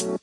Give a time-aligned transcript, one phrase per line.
[0.00, 0.16] Hello,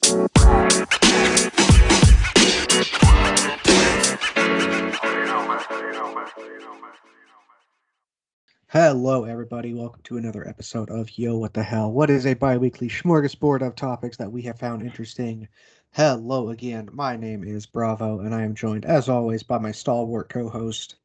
[9.25, 9.75] everybody.
[9.75, 11.91] Welcome to another episode of Yo, What the Hell?
[11.91, 15.47] What is a bi weekly smorgasbord of topics that we have found interesting?
[15.91, 16.89] Hello again.
[16.91, 20.95] My name is Bravo, and I am joined, as always, by my stalwart co host.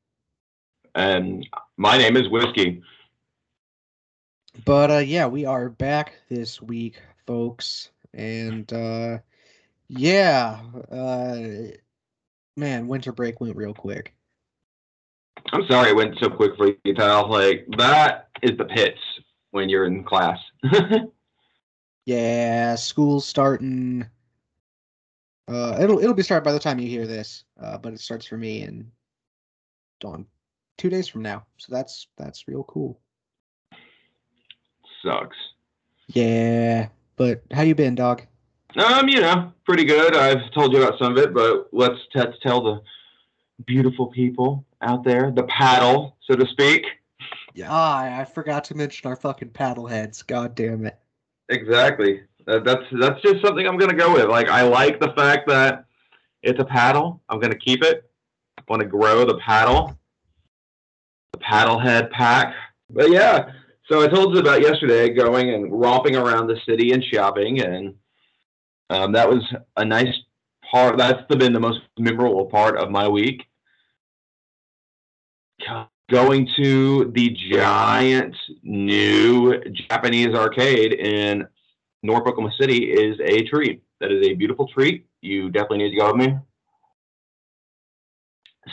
[0.94, 1.46] And
[1.76, 2.82] my name is Whiskey.
[4.64, 7.90] But uh, yeah, we are back this week, folks.
[8.14, 9.18] And uh,
[9.88, 10.60] yeah,
[10.90, 11.38] uh,
[12.56, 14.14] man, winter break went real quick.
[15.52, 17.28] I'm sorry it went so quick for you, pal.
[17.28, 19.00] Like that is the pits
[19.50, 20.38] when you're in class.
[22.06, 24.06] yeah, school's starting.
[25.48, 27.44] Uh, it'll it'll be started by the time you hear this.
[27.60, 28.90] Uh, but it starts for me in
[30.00, 30.26] dawn
[30.78, 31.46] two days from now.
[31.58, 33.00] So that's that's real cool.
[35.04, 35.36] Sucks.
[36.08, 38.22] Yeah, but how you been, dog?
[38.76, 40.16] Um, you know, pretty good.
[40.16, 42.82] I've told you about some of it, but let's, let's tell the
[43.66, 46.84] beautiful people out there, the paddle, so to speak.
[47.54, 50.22] Yeah, ah, I forgot to mention our fucking paddle heads.
[50.22, 50.98] God damn it.
[51.48, 52.22] Exactly.
[52.46, 54.26] Uh, that's that's just something I'm gonna go with.
[54.26, 55.84] Like I like the fact that
[56.42, 57.22] it's a paddle.
[57.28, 58.10] I'm gonna keep it.
[58.58, 59.96] I want to grow the paddle,
[61.32, 62.54] the paddle head pack.
[62.90, 63.52] But yeah,
[63.92, 67.94] so I told you about yesterday going and romping around the city and shopping, and
[68.88, 69.42] um, that was
[69.76, 70.14] a nice
[70.70, 70.96] part.
[70.96, 73.42] That's been the most memorable part of my week.
[76.10, 81.46] Going to the giant new Japanese arcade in
[82.02, 83.82] North Oklahoma City is a treat.
[84.00, 85.06] That is a beautiful treat.
[85.20, 86.38] You definitely need to go with me.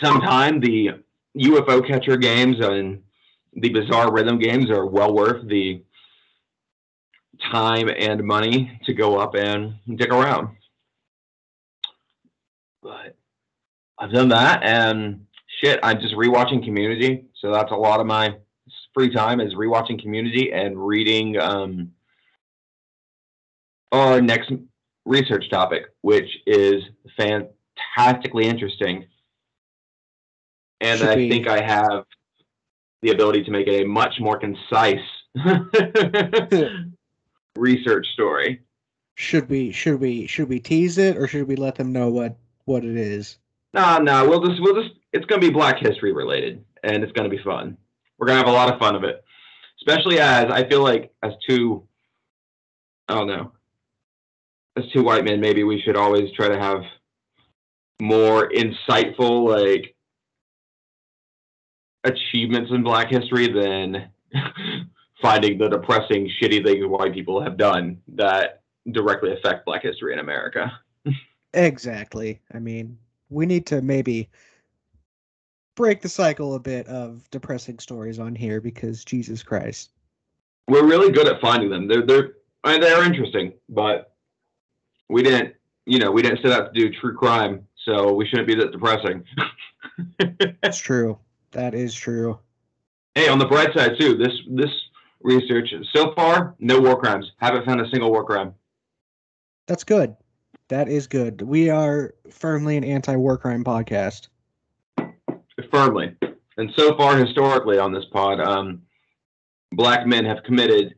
[0.01, 0.91] Sometime the
[1.37, 3.01] UFO catcher games and
[3.53, 5.83] the bizarre rhythm games are well worth the
[7.51, 10.49] time and money to go up and dig around.
[12.81, 13.15] But
[13.97, 15.25] I've done that and
[15.61, 17.25] shit, I'm just rewatching Community.
[17.35, 18.35] So that's a lot of my
[18.93, 21.91] free time is rewatching Community and reading um,
[23.91, 24.51] our next
[25.05, 26.83] research topic, which is
[27.17, 29.05] fantastically interesting.
[30.81, 31.29] And Should I we...
[31.29, 32.05] think I have
[33.01, 34.99] the ability to make it a much more concise
[37.55, 38.61] research story.
[39.15, 42.37] Should we should we should we tease it or should we let them know what
[42.65, 43.37] what it is?
[43.73, 47.29] No, no, we'll just we'll just it's gonna be Black History related and it's gonna
[47.29, 47.77] be fun.
[48.17, 49.23] We're gonna have a lot of fun of it.
[49.81, 51.83] Especially as I feel like as two
[53.07, 53.51] I don't know.
[54.77, 56.83] As two white men, maybe we should always try to have
[57.99, 59.95] more insightful, like
[62.03, 64.09] achievements in Black history than
[65.21, 68.61] finding the depressing, shitty things white people have done that
[68.91, 70.71] directly affect Black history in America.
[71.53, 72.39] exactly.
[72.53, 72.97] I mean,
[73.29, 74.29] we need to maybe
[75.75, 79.91] break the cycle a bit of depressing stories on here because Jesus Christ.
[80.67, 81.87] We're really good at finding them.
[81.87, 82.33] They're they're
[82.63, 84.13] I mean, they're interesting, but
[85.09, 85.55] we didn't
[85.85, 88.71] you know we didn't set out to do true crime, so we shouldn't be that
[88.71, 89.23] depressing.
[90.61, 91.17] That's true.
[91.51, 92.39] That is true.
[93.15, 94.71] Hey, on the bright side too, this this
[95.21, 97.31] research so far, no war crimes.
[97.37, 98.53] Haven't found a single war crime.
[99.67, 100.15] That's good.
[100.69, 101.41] That is good.
[101.41, 104.27] We are firmly an anti-war crime podcast.
[105.71, 106.15] Firmly,
[106.57, 108.81] and so far historically on this pod, um,
[109.73, 110.95] black men have committed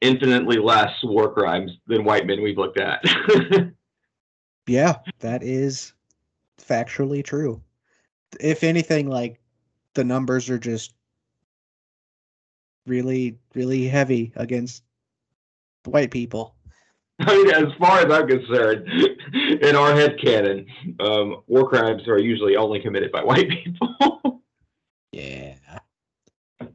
[0.00, 3.02] infinitely less war crimes than white men we've looked at.
[4.66, 5.92] yeah, that is
[6.58, 7.62] factually true.
[8.40, 9.40] If anything, like
[9.96, 10.94] the numbers are just
[12.86, 14.84] really, really heavy against
[15.84, 16.54] white people.
[17.18, 18.86] I mean, as far as I'm concerned,
[19.62, 20.66] in our head canon,
[21.00, 24.42] um, war crimes are usually only committed by white people.
[25.12, 25.54] yeah.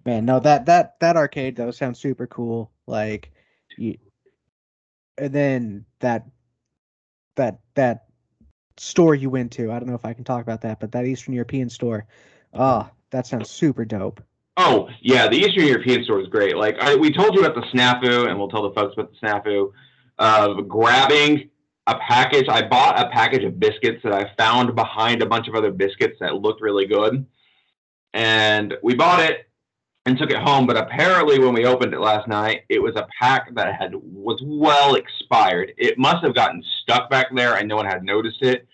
[0.06, 2.72] Man, no that that that arcade though sounds super cool.
[2.88, 3.32] Like,
[3.78, 3.98] you,
[5.18, 6.26] and then that
[7.36, 8.06] that that
[8.78, 9.72] store you went to.
[9.72, 12.08] I don't know if I can talk about that, but that Eastern European store.
[12.54, 14.22] Ah, oh, that sounds super dope.
[14.58, 16.58] Oh yeah, the Eastern European store is great.
[16.58, 19.28] Like I, we told you about the snafu, and we'll tell the folks about the
[19.28, 19.72] snafu.
[20.20, 21.50] Of grabbing
[21.88, 25.56] a package, I bought a package of biscuits that I found behind a bunch of
[25.56, 27.26] other biscuits that looked really good,
[28.14, 29.50] and we bought it
[30.06, 30.68] and took it home.
[30.68, 34.40] But apparently, when we opened it last night, it was a pack that had was
[34.44, 35.72] well expired.
[35.78, 38.68] It must have gotten stuck back there, and no one had noticed it.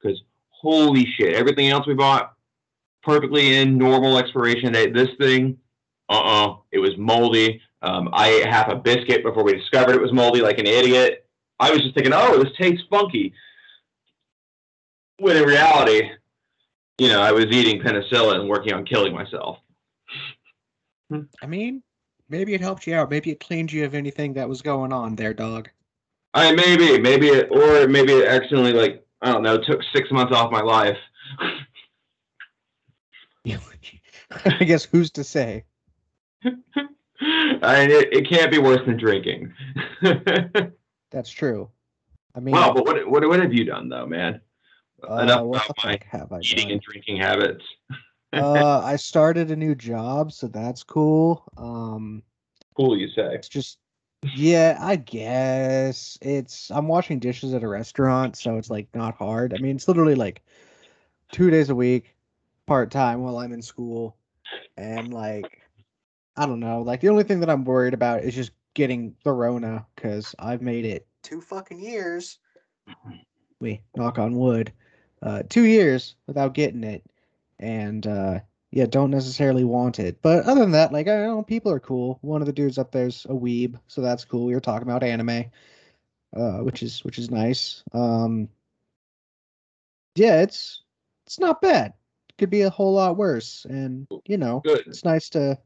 [0.00, 2.35] Because holy shit, everything else we bought
[3.06, 4.92] perfectly in normal expiration date.
[4.92, 5.56] This thing,
[6.10, 7.62] uh uh it was moldy.
[7.82, 11.26] Um, I ate half a biscuit before we discovered it was moldy, like an idiot.
[11.60, 13.32] I was just thinking, oh, this tastes funky.
[15.18, 16.10] When in reality,
[16.98, 19.58] you know, I was eating penicillin and working on killing myself.
[21.12, 21.82] I mean,
[22.28, 23.10] maybe it helped you out.
[23.10, 25.68] Maybe it cleaned you of anything that was going on there, dog.
[26.34, 30.34] I maybe, maybe it, or maybe it accidentally, like, I don't know, took six months
[30.34, 30.98] off my life.
[34.44, 35.64] I guess who's to say?
[36.44, 36.50] I
[37.86, 39.52] mean, it, it can't be worse than drinking.
[41.10, 41.70] That's true.
[42.34, 44.40] I mean, well, but what, what what have you done though, man?
[45.08, 46.72] uh, Enough what about my have I eating done?
[46.72, 47.64] and drinking habits.
[48.34, 51.44] uh, I started a new job, so that's cool.
[51.56, 52.22] Um,
[52.76, 53.34] Cool, you say?
[53.34, 53.78] it's just,
[54.34, 56.70] yeah, I guess it's.
[56.70, 59.54] I'm washing dishes at a restaurant, so it's like not hard.
[59.54, 60.42] I mean, it's literally like
[61.32, 62.15] two days a week,
[62.66, 64.16] part time while I'm in school,
[64.76, 65.60] and like,
[66.36, 66.82] I don't know.
[66.82, 70.62] Like the only thing that I'm worried about is just getting the Rona because I've
[70.62, 72.38] made it two fucking years.
[73.60, 74.72] We knock on wood,
[75.22, 77.02] uh, two years without getting it,
[77.58, 78.40] and uh,
[78.70, 80.20] yeah, don't necessarily want it.
[80.20, 82.18] But other than that, like I don't know, people are cool.
[82.20, 84.44] One of the dudes up there's a weeb, so that's cool.
[84.44, 85.46] We were talking about anime,
[86.36, 87.82] uh, which is which is nice.
[87.92, 88.48] Um,
[90.14, 90.82] yeah, it's
[91.26, 91.94] it's not bad.
[92.38, 94.84] Could be a whole lot worse, and you know, Good.
[94.86, 95.58] it's nice to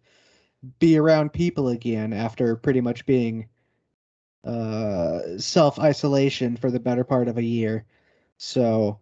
[0.78, 3.48] be around people again after pretty much being
[4.44, 7.84] uh self isolation for the better part of a year.
[8.38, 8.98] So,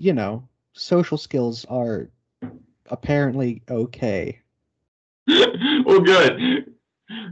[0.00, 2.08] you know, social skills are
[2.86, 4.40] apparently okay.
[5.28, 6.66] well, good.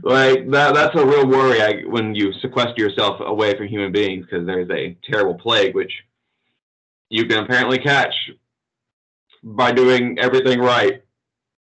[0.03, 0.73] Like that.
[0.73, 4.69] That's a real worry I, when you sequester yourself away from human beings because there's
[4.69, 5.91] a terrible plague which
[7.09, 8.13] you can apparently catch
[9.43, 11.03] by doing everything right.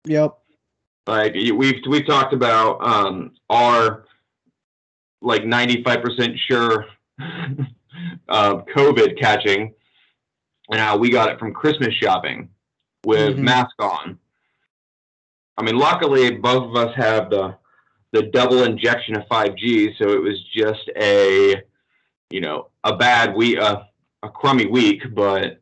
[0.06, 0.36] Yep.
[1.06, 4.04] Like we've we've talked about um, our
[5.20, 6.86] like 95% sure
[8.28, 9.74] of COVID catching
[10.70, 12.48] and how we got it from Christmas shopping
[13.04, 13.42] with Mhm.
[13.42, 14.18] mask on.
[15.56, 17.56] I mean, luckily both of us have the
[18.12, 21.62] the double injection of 5G, so it was just a
[22.30, 23.82] you know a bad week, uh,
[24.22, 25.60] a crummy week, but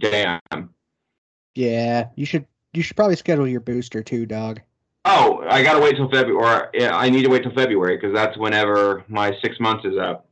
[0.00, 0.40] damn.
[1.58, 4.60] Yeah, you should you should probably schedule your booster too, dog.
[5.04, 6.36] Oh, I gotta wait till February.
[6.36, 9.98] Or yeah, I need to wait till February because that's whenever my six months is
[9.98, 10.28] up.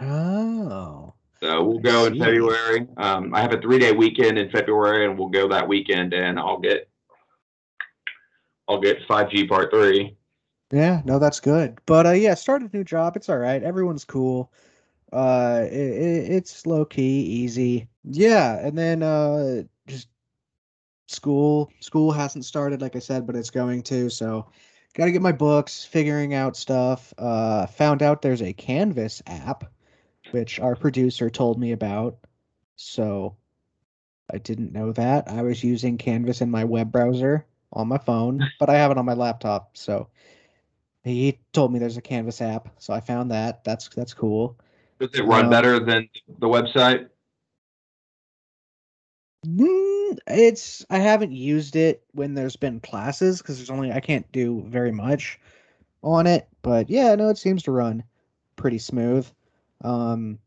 [0.00, 1.14] Oh.
[1.38, 2.18] So we'll I go in.
[2.18, 2.88] February.
[2.96, 6.36] Um, I have a three day weekend in February, and we'll go that weekend, and
[6.36, 6.88] I'll get
[8.66, 10.16] I'll get five G Part Three.
[10.72, 11.78] Yeah, no, that's good.
[11.86, 13.14] But uh yeah, started a new job.
[13.14, 13.62] It's all right.
[13.62, 14.50] Everyone's cool.
[15.12, 17.86] Uh it, it, it's low key, easy.
[18.02, 20.08] Yeah, and then uh just
[21.06, 21.70] school.
[21.80, 24.10] School hasn't started like I said, but it's going to.
[24.10, 24.50] So
[24.94, 27.12] got to get my books, figuring out stuff.
[27.18, 29.64] Uh found out there's a Canvas app
[30.32, 32.18] which our producer told me about.
[32.76, 33.36] So
[34.32, 35.28] I didn't know that.
[35.28, 38.98] I was using Canvas in my web browser on my phone, but I have it
[38.98, 39.76] on my laptop.
[39.76, 40.08] So
[41.04, 43.64] he told me there's a Canvas app, so I found that.
[43.64, 44.58] That's that's cool.
[44.98, 46.08] Does it run Um, better than
[46.38, 47.08] the website?
[49.46, 54.30] Mm, it's I haven't used it when there's been classes because there's only I can't
[54.32, 55.38] do very much
[56.02, 56.48] on it.
[56.62, 58.02] But yeah, no, it seems to run
[58.56, 59.28] pretty smooth.
[59.84, 60.38] Um,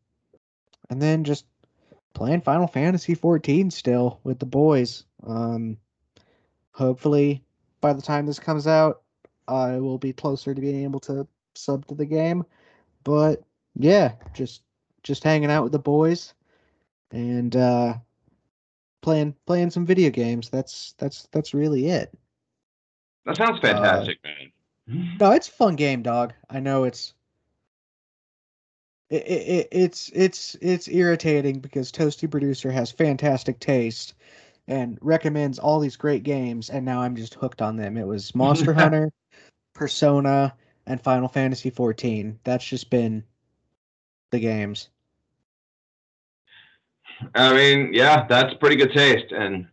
[0.90, 1.45] and then just
[2.14, 5.06] playing Final Fantasy 14 still with the boys.
[5.26, 5.78] Um,
[6.71, 7.44] hopefully
[7.81, 9.02] by the time this comes out,
[9.47, 12.44] I will be closer to being able to sub to the game.
[13.04, 13.44] But
[13.76, 14.64] yeah, just
[15.04, 16.33] just hanging out with the boys
[17.12, 17.94] and uh
[19.01, 20.49] playing playing some video games.
[20.49, 22.13] That's that's that's really it.
[23.25, 24.51] That sounds fantastic, uh, man.
[24.89, 25.18] Mm-hmm.
[25.19, 26.33] No, it's a fun game, dog.
[26.49, 27.13] I know it's
[29.09, 34.13] it, it, it- it's it's it's irritating because Toasty Producer has fantastic taste
[34.68, 37.97] and recommends all these great games, and now I'm just hooked on them.
[37.97, 39.11] It was Monster Hunter,
[39.73, 40.53] Persona,
[40.85, 42.39] and Final Fantasy 14.
[42.44, 43.23] That's just been
[44.31, 44.89] the games.
[47.35, 49.68] I mean, yeah, that's pretty good taste, and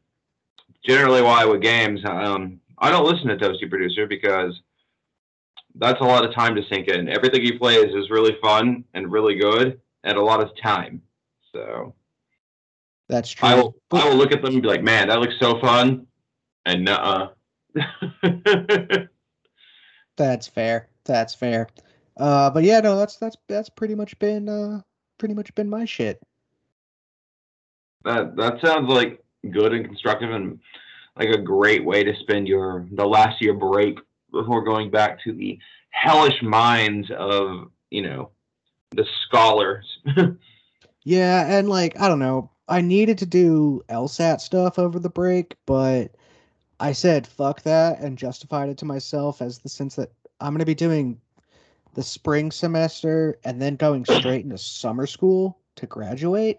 [0.84, 4.60] generally why with games, um, I don't listen to Toasty Producer because
[5.76, 7.08] that's a lot of time to sink in.
[7.08, 11.02] Everything he plays is really fun and really good, and a lot of time.
[11.52, 11.94] So
[13.08, 13.48] That's true.
[13.48, 16.06] I will, I will look at them and be like, man, that looks so fun,
[16.64, 17.28] and nuh
[20.16, 20.88] That's fair.
[21.04, 21.68] That's fair.
[22.16, 24.80] Uh, but yeah, no, that's that's that's pretty much been uh
[25.18, 26.20] pretty much been my shit.
[28.06, 30.58] That that sounds like good and constructive and
[31.16, 33.98] like a great way to spend your the last year break
[34.32, 35.58] before going back to the
[35.90, 38.30] hellish minds of you know
[38.92, 39.98] the scholars.
[41.06, 45.54] Yeah, and like I don't know, I needed to do LSAT stuff over the break,
[45.64, 46.16] but
[46.80, 50.10] I said fuck that and justified it to myself as the sense that
[50.40, 51.20] I'm going to be doing
[51.94, 56.58] the spring semester and then going straight into summer school to graduate.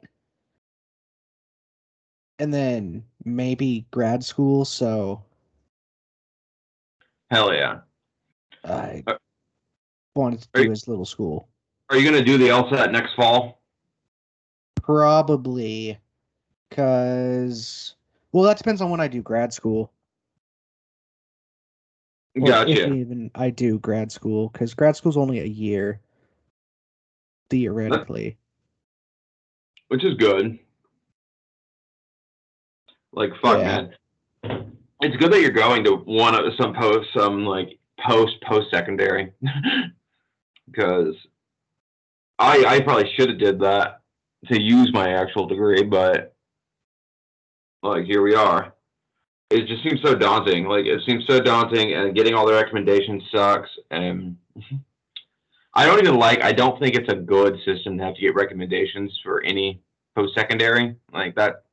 [2.40, 5.24] And then maybe grad school, so
[7.30, 7.80] Hell yeah.
[8.64, 9.18] I Uh,
[10.16, 11.50] wanted to are do you- his little school.
[11.90, 13.62] Are you gonna do the LSAT next fall?
[14.82, 15.98] Probably
[16.72, 17.96] cuz
[18.32, 19.92] well that depends on when I do grad school.
[22.36, 22.94] Or Gotcha.
[22.94, 26.00] even I do grad school, because grad school's only a year,
[27.50, 28.38] theoretically.
[29.88, 30.60] Which is good.
[33.18, 33.88] Like fuck Yeah.
[34.44, 34.72] man.
[35.02, 39.34] It's good that you're going to one of some post some like post post secondary.
[40.70, 41.16] Because
[42.40, 44.02] I I probably should have did that
[44.46, 46.36] to use my actual degree, but
[47.82, 48.74] like here we are.
[49.50, 50.66] It just seems so daunting.
[50.66, 53.70] Like it seems so daunting, and getting all the recommendations sucks.
[53.90, 54.38] And
[55.74, 56.44] I don't even like.
[56.44, 59.82] I don't think it's a good system to have to get recommendations for any
[60.16, 61.64] post secondary like that.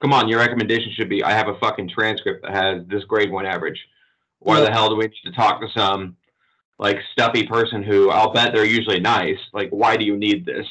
[0.00, 3.30] Come on, your recommendation should be I have a fucking transcript that has this grade
[3.30, 3.78] one average.
[4.40, 4.64] Why Yeah.
[4.66, 6.16] the hell do we need to talk to some
[6.78, 9.38] like stuffy person who I'll bet they're usually nice?
[9.54, 10.66] Like, why do you need this?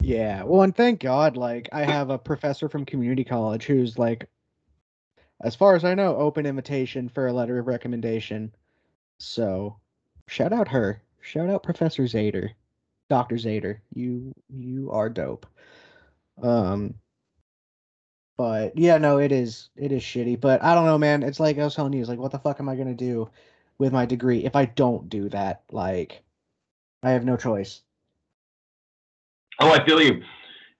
[0.00, 0.42] Yeah.
[0.42, 4.28] Well, and thank God, like I have a professor from community college who's like,
[5.40, 8.54] as far as I know, open invitation for a letter of recommendation.
[9.18, 9.76] So,
[10.28, 11.00] shout out her.
[11.22, 12.50] Shout out Professor Zader,
[13.08, 13.78] Doctor Zader.
[13.94, 15.46] You you are dope.
[16.42, 16.94] Um.
[18.36, 20.40] But yeah, no, it is it is shitty.
[20.40, 21.22] But I don't know, man.
[21.22, 23.30] It's like I was telling you, it's like, what the fuck am I gonna do
[23.78, 25.62] with my degree if I don't do that?
[25.70, 26.22] Like,
[27.02, 27.82] I have no choice.
[29.60, 30.22] Oh, I feel you.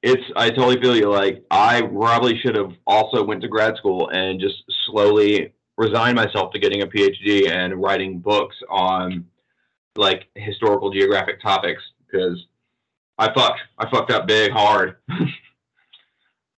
[0.02, 1.10] It's I totally feel you.
[1.10, 6.52] Like I probably should have also went to grad school and just slowly resigned myself
[6.52, 9.26] to getting a PhD and writing books on
[9.96, 12.46] like historical geographic topics because
[13.18, 14.96] I fucked I fucked up big hard.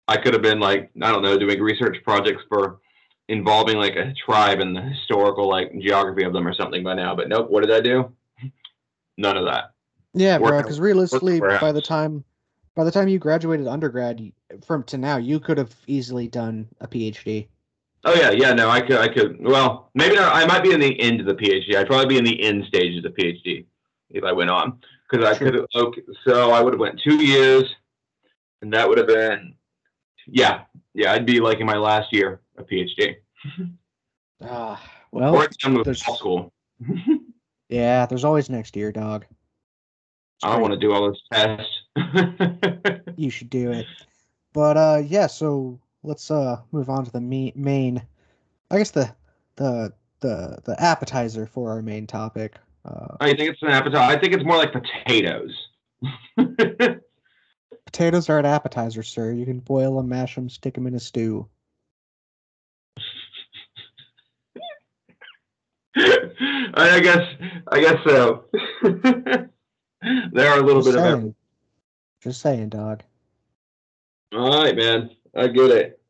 [0.08, 2.78] I could have been like I don't know doing research projects for
[3.28, 7.14] involving like a tribe and the historical like geography of them or something by now.
[7.14, 8.12] But nope, what did I do?
[9.16, 9.72] None of that.
[10.14, 10.62] Yeah, bro.
[10.62, 12.24] Because realistically, by the time
[12.74, 14.32] by the time you graduated undergrad,
[14.64, 17.48] from to now, you could have easily done a PhD.
[18.04, 18.52] Oh yeah, yeah.
[18.52, 19.42] No, I could, I could.
[19.42, 20.34] Well, maybe not.
[20.34, 21.74] I might be in the end of the PhD.
[21.74, 23.64] I'd probably be in the end stages of the PhD
[24.10, 24.78] if I went on,
[25.10, 25.66] because I could.
[25.74, 27.64] Okay, so I would have went two years,
[28.62, 29.54] and that would have been,
[30.26, 30.62] yeah,
[30.94, 31.12] yeah.
[31.12, 33.16] I'd be like in my last year of PhD,
[34.42, 34.80] Ah,
[35.12, 36.52] or well, with there's- school.
[37.68, 38.06] yeah.
[38.06, 39.24] There's always next year, dog.
[39.30, 41.72] It's I don't want to do all those tests.
[43.18, 43.86] You should do it.
[44.52, 45.26] But uh, yeah.
[45.26, 48.02] So let's uh move on to the me- main.
[48.70, 49.14] I guess the
[49.56, 52.56] the the the appetizer for our main topic.
[52.84, 54.02] Uh, I think it's an appetizer.
[54.02, 55.54] I think it's more like potatoes.
[57.86, 59.32] Potatoes are an appetizer, sir.
[59.32, 61.48] You can boil them, mash them, stick them in a stew.
[65.98, 67.26] I guess
[67.72, 68.44] I guess so.
[68.82, 71.34] there are a little Just bit of everything.
[72.20, 73.02] Just saying, dog.
[74.34, 75.10] All right, man.
[75.34, 76.00] I get it.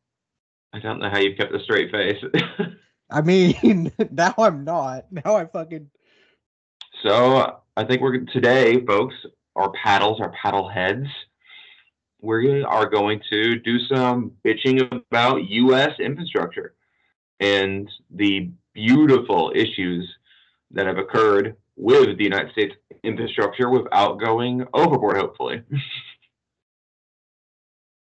[0.73, 2.23] I don't know how you've kept a straight face.
[3.11, 5.07] I mean, now I'm not.
[5.13, 5.89] Now I fucking
[7.03, 9.15] so I think we're today, folks.
[9.55, 11.07] Our paddles, our paddle heads.
[12.21, 15.93] We are going to do some bitching about U.S.
[16.01, 16.75] infrastructure
[17.41, 20.09] and the beautiful issues
[20.71, 25.17] that have occurred with the United States infrastructure without going overboard.
[25.17, 25.63] Hopefully.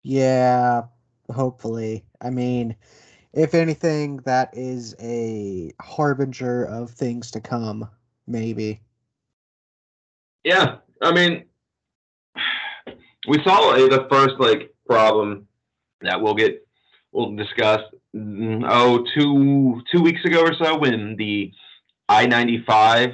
[0.04, 0.84] Yeah,
[1.32, 2.06] hopefully.
[2.20, 2.76] I mean,
[3.34, 7.90] if anything, that is a harbinger of things to come,
[8.28, 8.82] maybe.
[10.44, 11.46] Yeah, I mean,
[13.28, 15.48] we saw uh, the first like problem
[16.02, 16.66] that we'll get
[17.12, 17.82] we'll discuss.
[18.16, 21.52] mm, Oh, two two weeks ago or so, when the
[22.10, 23.12] I ninety five,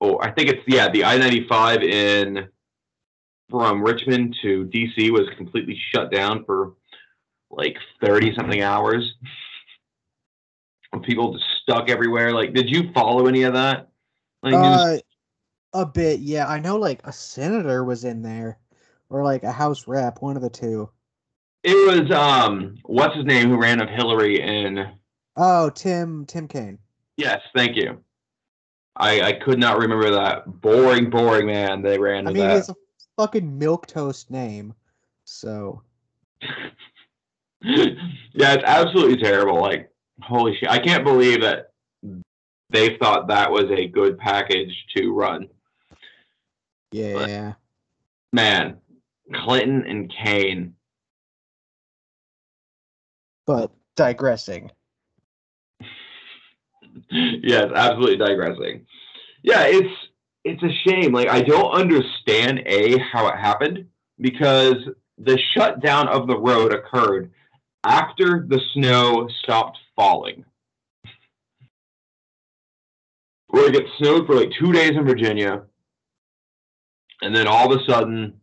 [0.00, 2.48] or I think it's yeah, the I ninety five in
[3.50, 6.74] from Richmond to DC was completely shut down for
[7.50, 9.14] like thirty something hours.
[11.02, 12.32] People just stuck everywhere.
[12.32, 13.88] Like, did you follow any of that?
[14.42, 14.98] Like, Uh,
[15.72, 16.48] a bit, yeah.
[16.48, 18.58] I know, like a senator was in there,
[19.10, 20.88] or like a House rep, one of the two.
[21.62, 24.90] It was um, what's his name who ran of Hillary in?
[25.36, 26.78] Oh, Tim Tim Kaine.
[27.16, 28.02] Yes, thank you.
[28.96, 30.60] I, I could not remember that.
[30.60, 31.82] Boring, boring man.
[31.82, 32.56] They ran I mean, that.
[32.56, 32.74] it's a
[33.16, 34.74] fucking milk toast name.
[35.24, 35.82] So
[37.62, 37.94] yeah,
[38.54, 39.60] it's absolutely terrible.
[39.60, 39.90] Like,
[40.22, 40.70] holy shit.
[40.70, 41.72] I can't believe that
[42.70, 45.48] they thought that was a good package to run.
[46.92, 47.54] yeah,
[48.32, 48.76] Man,
[49.32, 50.74] Clinton and Kaine.
[53.50, 54.70] but digressing.
[57.10, 58.86] yes, absolutely digressing.
[59.42, 59.92] Yeah, it's
[60.44, 61.12] it's a shame.
[61.12, 63.86] Like I don't understand a how it happened
[64.20, 64.76] because
[65.18, 67.32] the shutdown of the road occurred
[67.82, 70.44] after the snow stopped falling.
[73.48, 75.62] Where it gets snowed for like two days in Virginia,
[77.20, 78.40] and then all of a sudden,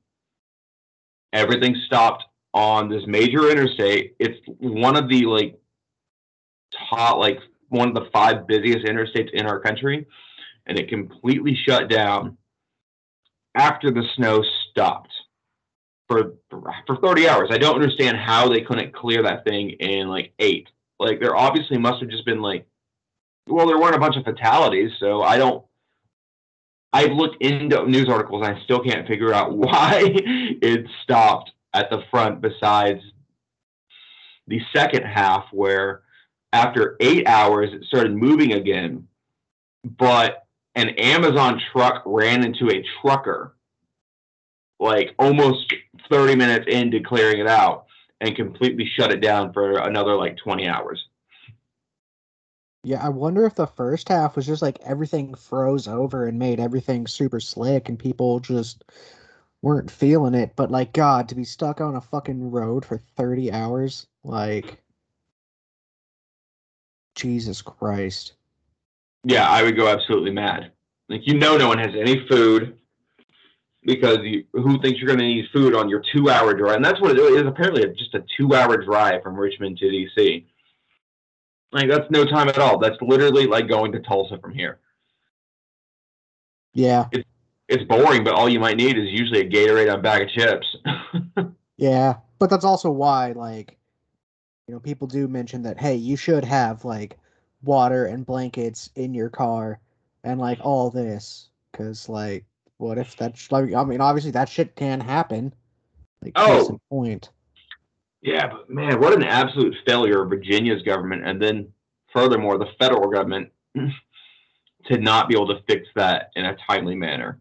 [1.33, 4.15] everything stopped on this major interstate.
[4.19, 5.59] It's one of the like
[6.89, 10.05] top, like one of the five busiest interstates in our country,
[10.65, 12.37] and it completely shut down
[13.55, 15.11] after the snow stopped
[16.07, 17.49] for for 30 hours.
[17.51, 20.67] I don't understand how they couldn't clear that thing in like eight.
[20.99, 22.65] Like there obviously must have just been like,
[23.47, 25.63] well, there weren't a bunch of fatalities, so I don't.
[26.93, 31.89] I've looked into news articles and I still can't figure out why it stopped at
[31.89, 32.41] the front.
[32.41, 33.01] Besides
[34.47, 36.01] the second half, where
[36.53, 39.07] after eight hours it started moving again,
[39.83, 43.55] but an Amazon truck ran into a trucker
[44.79, 45.73] like almost
[46.09, 47.85] 30 minutes into clearing it out
[48.21, 51.03] and completely shut it down for another like 20 hours.
[52.87, 56.61] Yeah, I wonder if the first half was just like everything froze over and made
[56.61, 58.85] everything super slick and people just
[59.61, 60.53] weren't feeling it.
[60.55, 64.81] But like, God, to be stuck on a fucking road for 30 hours, like,
[67.13, 68.35] Jesus Christ.
[69.25, 70.71] Yeah, I would go absolutely mad.
[71.09, 72.77] Like you know, no one has any food
[73.83, 76.77] because you, who thinks you're going to need food on your two-hour drive?
[76.77, 77.45] And that's what it is.
[77.45, 80.45] Apparently, just a two-hour drive from Richmond to DC.
[81.71, 82.77] Like that's no time at all.
[82.79, 84.79] That's literally like going to Tulsa from here.
[86.73, 87.07] Yeah,
[87.67, 90.29] It's boring, but all you might need is usually a Gatorade and a bag of
[90.29, 90.77] chips.
[91.77, 92.17] yeah.
[92.39, 93.77] But that's also why, like,
[94.67, 97.17] you know, people do mention that, hey, you should have like
[97.63, 99.79] water and blankets in your car
[100.23, 101.49] and like all this.
[101.73, 102.45] Cause like,
[102.77, 105.53] what if that, sh- like, I mean, obviously that shit can happen.
[106.21, 106.79] Like, Oh.
[106.89, 107.31] point.
[108.21, 111.71] Yeah, but man, what an absolute failure of Virginia's government, and then
[112.13, 113.51] furthermore, the federal government
[114.85, 117.39] to not be able to fix that in a timely manner.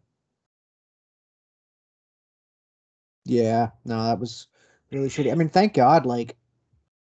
[3.25, 4.47] Yeah, no, that was
[4.93, 5.33] really shitty.
[5.33, 6.37] I mean, thank God, like,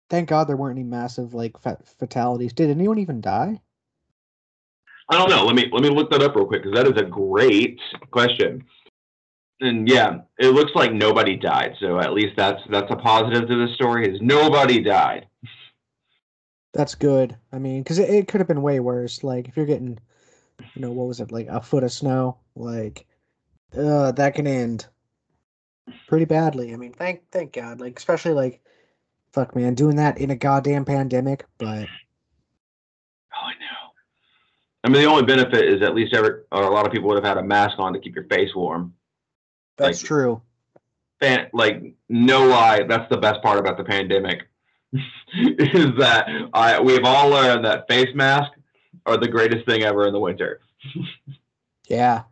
[0.09, 2.53] thank God there weren't any massive like fa- fatalities.
[2.53, 3.61] Did anyone even die?
[5.09, 5.45] I don't know.
[5.45, 7.79] Let me let me look that up real quick because that is a great
[8.11, 8.65] question.
[9.59, 11.75] And yeah, it looks like nobody died.
[11.79, 14.13] So at least that's that's a positive to the story.
[14.13, 15.27] Is nobody died.
[16.73, 17.35] That's good.
[17.51, 19.23] I mean, because it, it could have been way worse.
[19.23, 19.97] Like, if you're getting,
[20.75, 23.07] you know, what was it, like a foot of snow, like,
[23.75, 24.85] uh, that can end
[26.07, 26.73] pretty badly.
[26.73, 27.79] I mean, thank thank God.
[27.79, 28.61] Like, especially like,
[29.33, 31.45] fuck, man, doing that in a goddamn pandemic.
[31.57, 31.87] But
[33.37, 33.91] Oh, I know.
[34.83, 37.37] I mean, the only benefit is at least every, a lot of people would have
[37.37, 38.93] had a mask on to keep your face warm.
[39.77, 40.41] That's Like- true.
[41.19, 44.47] fan, like no lie, that's the best part about the pandemic.
[44.93, 48.55] is that I we've all learned that face masks
[49.05, 50.59] are the greatest thing ever in the winter.
[51.89, 52.23] Yeah.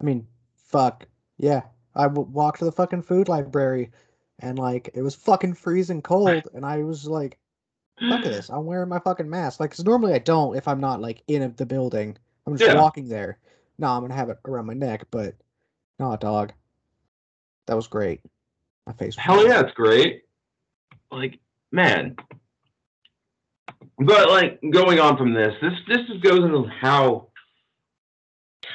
[0.00, 1.06] I mean, fuck.
[1.36, 1.62] Yeah.
[1.94, 3.90] I w- walked to the fucking food library
[4.40, 7.38] and like it was fucking freezing cold and I was like,
[8.08, 8.48] fuck this.
[8.48, 9.60] I'm wearing my fucking mask.
[9.60, 12.16] Like, cause normally I don't if I'm not like in the building.
[12.46, 12.80] I'm just Yeah.
[12.80, 13.38] walking there.
[13.78, 15.34] No, I'm gonna have it around my neck, but
[15.98, 16.52] no, dog.
[17.66, 18.20] That was great.
[18.86, 19.16] My face.
[19.16, 20.22] Hell yeah, it's great.
[21.10, 21.38] Like,
[21.70, 22.16] man.
[23.98, 27.28] But like going on from this, this this just goes into how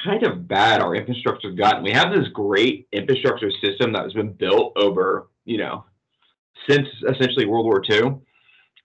[0.04, 1.82] kind of bad our infrastructure's gotten.
[1.82, 5.84] We have this great infrastructure system that has been built over, you know,
[6.68, 8.16] since essentially World War II.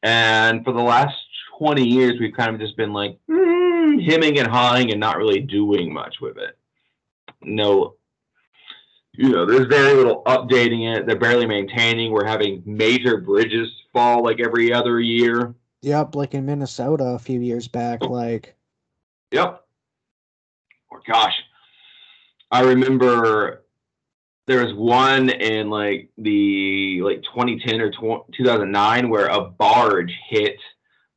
[0.01, 1.15] And for the last
[1.57, 5.41] 20 years, we've kind of just been like mm, hemming and hawing and not really
[5.41, 6.57] doing much with it.
[7.41, 7.95] No,
[9.19, 11.05] you know, there's very little updating it.
[11.05, 12.13] They're barely maintaining.
[12.13, 15.53] We're having major bridges fall like every other year.
[15.81, 18.01] Yep, like in Minnesota a few years back.
[18.01, 18.55] Like,
[19.31, 19.61] Yep.
[20.89, 21.33] Or oh, gosh,
[22.49, 23.65] I remember
[24.47, 30.55] there was one in like the like 2010 or tw- 2009 where a barge hit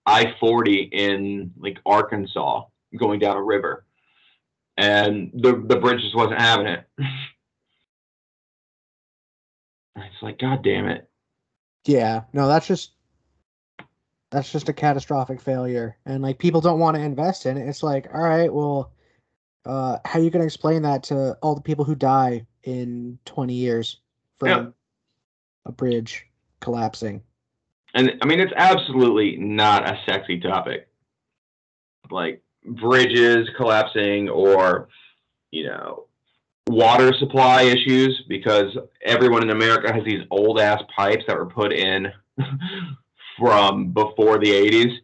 [0.07, 2.65] I-40 in like Arkansas
[2.99, 3.85] going down a river.
[4.77, 6.85] and the the bridge just wasn't having it.
[9.97, 11.09] it's like, God damn it.
[11.85, 12.93] Yeah, no, that's just
[14.31, 17.69] that's just a catastrophic failure, and like people don't want to invest in it.
[17.69, 18.93] It's like, all right, well,
[19.67, 23.19] uh, how are you going to explain that to all the people who die in
[23.25, 23.99] twenty years
[24.39, 24.67] from Yeah.
[25.67, 26.25] a bridge
[26.61, 27.23] collapsing?
[27.95, 30.89] And I mean, it's absolutely not a sexy topic.
[32.11, 34.89] Like bridges collapsing or,
[35.51, 36.07] you know,
[36.69, 41.73] water supply issues because everyone in America has these old ass pipes that were put
[41.73, 42.09] in
[43.39, 44.95] from before the 80s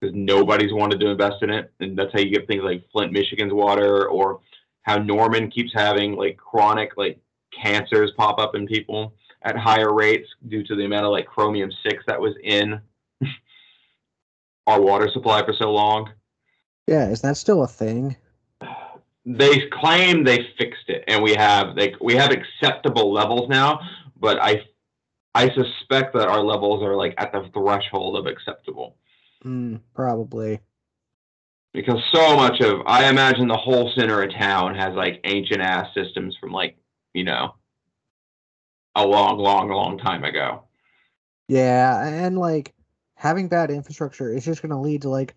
[0.00, 1.72] because nobody's wanted to invest in it.
[1.80, 4.40] And that's how you get things like Flint, Michigan's water or
[4.82, 7.18] how Norman keeps having like chronic like
[7.52, 11.70] cancers pop up in people at higher rates due to the amount of like chromium
[11.84, 12.80] 6 that was in
[14.66, 16.10] our water supply for so long.
[16.86, 18.16] Yeah, is that still a thing?
[19.24, 23.80] They claim they fixed it and we have like we have acceptable levels now,
[24.16, 24.62] but I
[25.34, 28.96] I suspect that our levels are like at the threshold of acceptable
[29.44, 30.60] Mm, probably.
[31.72, 35.88] because so much of I imagine the whole center of town has like ancient ass
[35.94, 36.76] systems from like,
[37.14, 37.54] you know,
[38.94, 40.64] a long long long time ago.
[41.48, 42.74] Yeah, and like
[43.16, 45.34] having bad infrastructure is just going to lead to like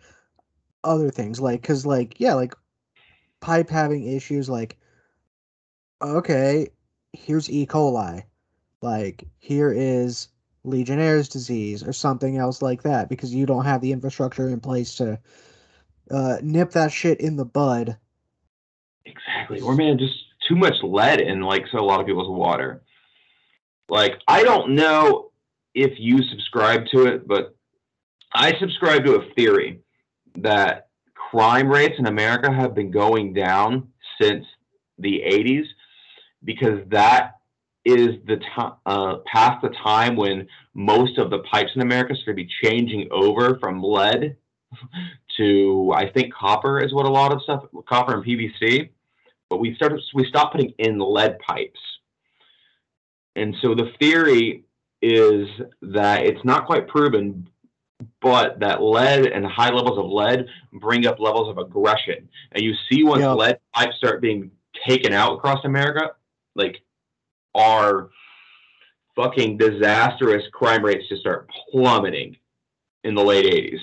[0.83, 2.55] other things, like because like yeah, like
[3.45, 4.49] pipe having issues.
[4.49, 4.77] Like
[6.01, 6.67] okay,
[7.13, 7.65] here's E.
[7.67, 8.23] coli,
[8.81, 10.29] like here is
[10.63, 14.95] Legionnaire's disease or something else like that because you don't have the infrastructure in place
[14.95, 15.19] to
[16.09, 17.97] uh, nip that shit in the bud.
[19.05, 19.61] Exactly.
[19.61, 20.15] Or man, just
[20.47, 22.81] too much lead in like so a lot of people's water.
[23.89, 25.31] Like I don't know
[25.75, 27.55] if you subscribe to it, but
[28.33, 29.81] I subscribe to a theory
[30.37, 30.84] that
[31.35, 33.89] crime rates in America have been going down
[34.21, 34.45] since
[34.99, 35.65] the 80s
[36.45, 37.39] because that
[37.83, 42.37] is the time uh, past the time when most of the pipes in America should
[42.37, 44.37] be changing over from lead
[45.37, 48.89] to I think copper is what a lot of stuff copper and PVC
[49.49, 51.79] but we started we stopped putting in lead pipes.
[53.35, 54.63] And so the theory
[55.01, 55.49] is
[55.81, 57.49] that it's not quite proven
[58.21, 62.73] but that lead and high levels of lead bring up levels of aggression and you
[62.89, 64.51] see once lead pipes start being
[64.87, 66.11] taken out across america
[66.55, 66.81] like
[67.55, 68.09] our
[69.15, 72.35] fucking disastrous crime rates just start plummeting
[73.05, 73.79] in the late 80s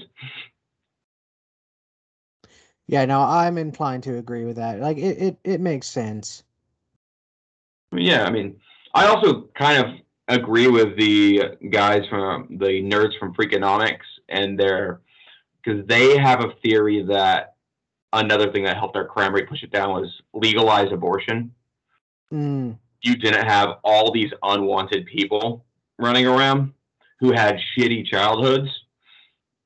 [2.93, 4.81] Yeah, no, I'm inclined to agree with that.
[4.81, 6.43] Like it, it, it makes sense.
[7.91, 8.61] Yeah, I mean,
[8.95, 9.95] I also kind of
[10.35, 15.01] agree with the guys from the nerds from Freakonomics and their
[15.63, 17.55] because they have a theory that
[18.13, 21.55] another thing that helped our crime rate push it down was legalize abortion.
[22.33, 25.65] Mm, You didn't have all these unwanted people
[25.99, 26.73] running around
[27.21, 28.69] who had shitty childhoods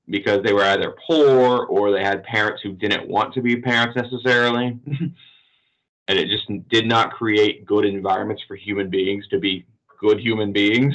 [0.08, 3.96] because they were either poor or they had parents who didn't want to be parents
[3.96, 4.78] necessarily.
[6.08, 9.64] and it just did not create good environments for human beings to be
[9.98, 10.94] good human beings.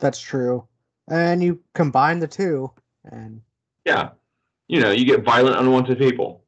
[0.00, 0.66] that's true.
[1.08, 2.70] And you combine the two,
[3.04, 3.40] and
[3.84, 4.10] Yeah.
[4.68, 6.44] You know, you get violent, unwanted people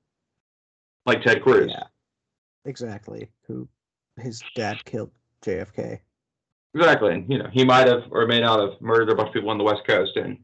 [1.05, 1.71] like Ted Cruz.
[1.71, 1.85] yeah,
[2.64, 3.31] exactly.
[3.47, 3.69] Who
[4.19, 5.11] his dad killed
[5.42, 6.01] JFK.
[6.75, 7.12] Exactly.
[7.14, 9.51] And, you know, he might have or may not have murdered a bunch of people
[9.51, 10.16] on the West Coast.
[10.16, 10.38] And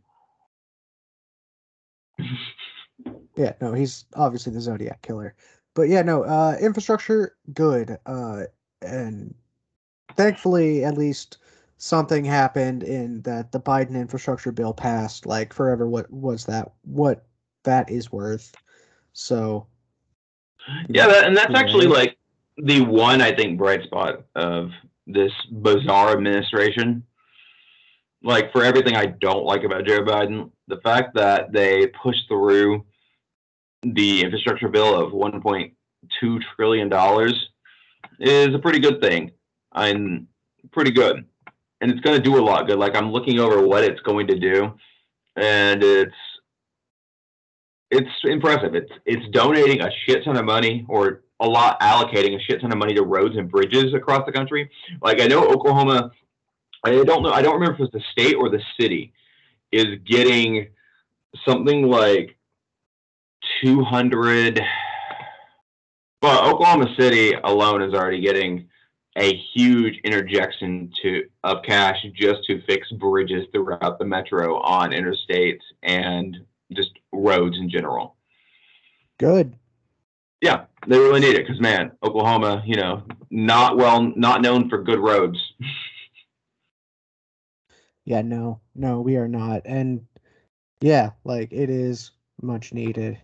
[3.37, 5.35] Yeah, no, he's obviously the Zodiac killer.
[5.75, 7.99] But yeah, no, uh infrastructure good.
[8.07, 8.43] Uh
[8.83, 9.35] and
[10.17, 11.39] thankfully at least
[11.79, 17.27] something happened in that the Biden infrastructure bill passed like forever what was that what
[17.65, 18.55] that is worth.
[19.13, 19.67] So
[20.89, 22.17] yeah, that, and that's actually like
[22.57, 24.71] the one, I think, bright spot of
[25.07, 27.05] this bizarre administration.
[28.23, 32.85] Like, for everything I don't like about Joe Biden, the fact that they pushed through
[33.83, 36.93] the infrastructure bill of $1.2 trillion
[38.21, 39.33] is a pretty good thing.
[39.73, 40.29] I'm
[40.73, 41.25] pretty good.
[41.81, 42.79] And it's going to do a lot good.
[42.79, 44.73] Like, I'm looking over what it's going to do,
[45.37, 46.15] and it's
[47.91, 48.75] it's impressive.
[48.75, 52.73] It's it's donating a shit ton of money or a lot allocating a shit ton
[52.73, 54.71] of money to roads and bridges across the country.
[55.03, 56.11] Like I know Oklahoma,
[56.85, 59.13] I don't know, I don't remember if it's the state or the city
[59.73, 60.69] is getting
[61.47, 62.37] something like
[63.63, 64.61] 200
[66.23, 68.69] well, Oklahoma City alone is already getting
[69.17, 75.61] a huge interjection to of cash just to fix bridges throughout the metro on interstates
[75.83, 76.39] and
[76.73, 78.17] just roads in general.
[79.19, 79.55] good.
[80.41, 84.83] Yeah, they really need it because man, Oklahoma, you know, not well, not known for
[84.83, 85.39] good roads.
[88.05, 89.63] Yeah, no, no, we are not.
[89.65, 90.05] And
[90.81, 93.19] yeah, like it is much needed.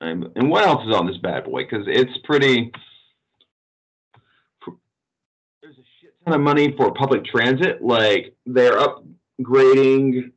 [0.00, 1.64] And, and what else is on this bad boy?
[1.64, 2.72] Because it's pretty.
[5.62, 7.82] There's a shit ton of money for public transit.
[7.82, 10.32] Like they're upgrading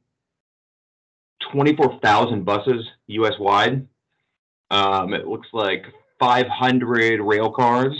[1.51, 3.87] 24,000 buses US wide.
[4.71, 5.85] Um, it looks like
[6.19, 7.95] 500 rail cars,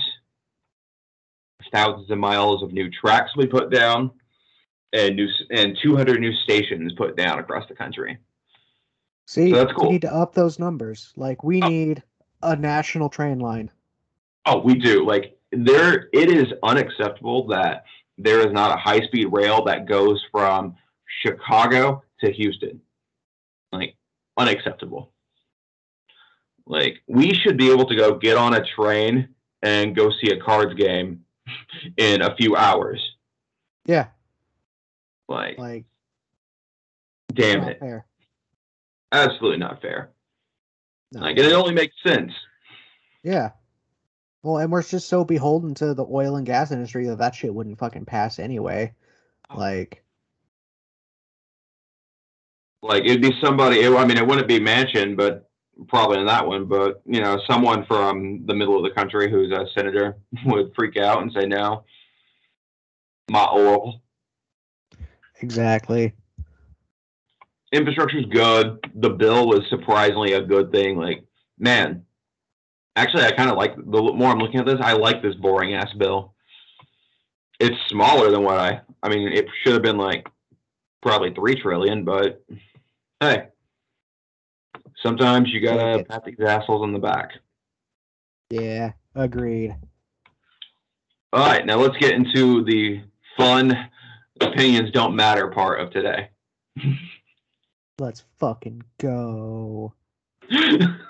[1.72, 4.12] thousands of miles of new tracks will be put down,
[4.92, 8.18] and new and 200 new stations put down across the country.
[9.28, 11.14] See, So that's we need to up those numbers.
[11.16, 11.68] Like we Oh.
[11.68, 12.04] need
[12.42, 13.70] a national train line.
[14.46, 15.06] Oh, we do.
[15.06, 17.86] Like there, it is unacceptable that
[18.18, 20.76] there is not a high-speed rail that goes from
[21.26, 22.82] Chicago to Houston.
[23.72, 23.96] Like
[24.38, 25.12] unacceptable.
[26.66, 29.30] Like we should be able to go get on a train
[29.62, 31.26] and go see a cards game
[31.98, 33.02] in a few hours.
[33.86, 34.08] Yeah,
[35.28, 35.84] Like, like
[37.34, 38.06] damn it, fair.
[39.12, 40.12] absolutely not fair.
[41.12, 41.20] No.
[41.22, 42.32] Like, and it only makes sense.
[43.24, 43.50] Yeah.
[44.44, 47.54] Well, and we're just so beholden to the oil and gas industry that that shit
[47.54, 48.94] wouldn't fucking pass anyway.
[49.50, 49.58] Oh.
[49.58, 50.04] Like,
[52.82, 53.80] Like it'd be somebody.
[53.80, 55.50] It, I mean, it wouldn't be Manchin, but
[55.88, 56.66] probably in that one.
[56.66, 60.98] But you know, someone from the middle of the country who's a senator would freak
[60.98, 61.86] out and say no.
[63.32, 64.02] My oil
[65.42, 66.14] exactly.
[67.72, 68.80] infrastructure's good.
[68.96, 70.98] The bill was surprisingly a good thing.
[70.98, 71.24] Like,
[71.58, 72.06] man,
[72.96, 74.80] actually, I kind of like the more I'm looking at this.
[74.82, 76.34] I like this boring ass bill.
[77.60, 78.82] It's smaller than what I.
[79.02, 80.28] I mean, it should have been like
[81.02, 82.44] probably three trillion, but
[83.20, 83.48] hey,
[85.02, 87.32] sometimes you gotta pat these assholes on the back.
[88.50, 89.76] Yeah, agreed.
[91.32, 93.02] All right, now let's get into the
[93.38, 93.90] fun
[94.40, 96.30] opinions don't matter part of today.
[98.00, 99.94] Let's fucking go.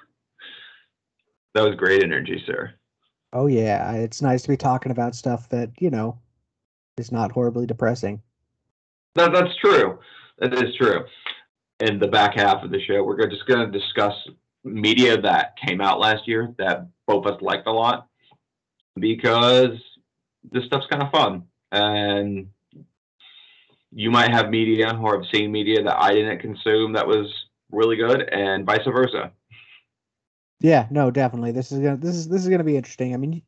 [1.54, 2.74] that was great energy, sir.
[3.32, 6.20] Oh yeah, it's nice to be talking about stuff that, you know,
[6.98, 8.22] is not horribly depressing.
[9.16, 10.00] That, that's true.
[10.40, 11.06] That is true.
[11.80, 14.14] In the back half of the show, we're just going to discuss
[14.64, 18.08] media that came out last year that both of us liked a lot
[19.00, 19.78] because
[20.52, 21.44] this stuff's kind of fun.
[21.72, 22.50] And
[23.92, 27.32] you might have media or have seen media that I didn't consume that was
[27.72, 29.32] really good, and vice versa.
[30.64, 31.52] Yeah, no, definitely.
[31.52, 33.14] This is gonna this is this is gonna be interesting.
[33.14, 33.42] I mean, you,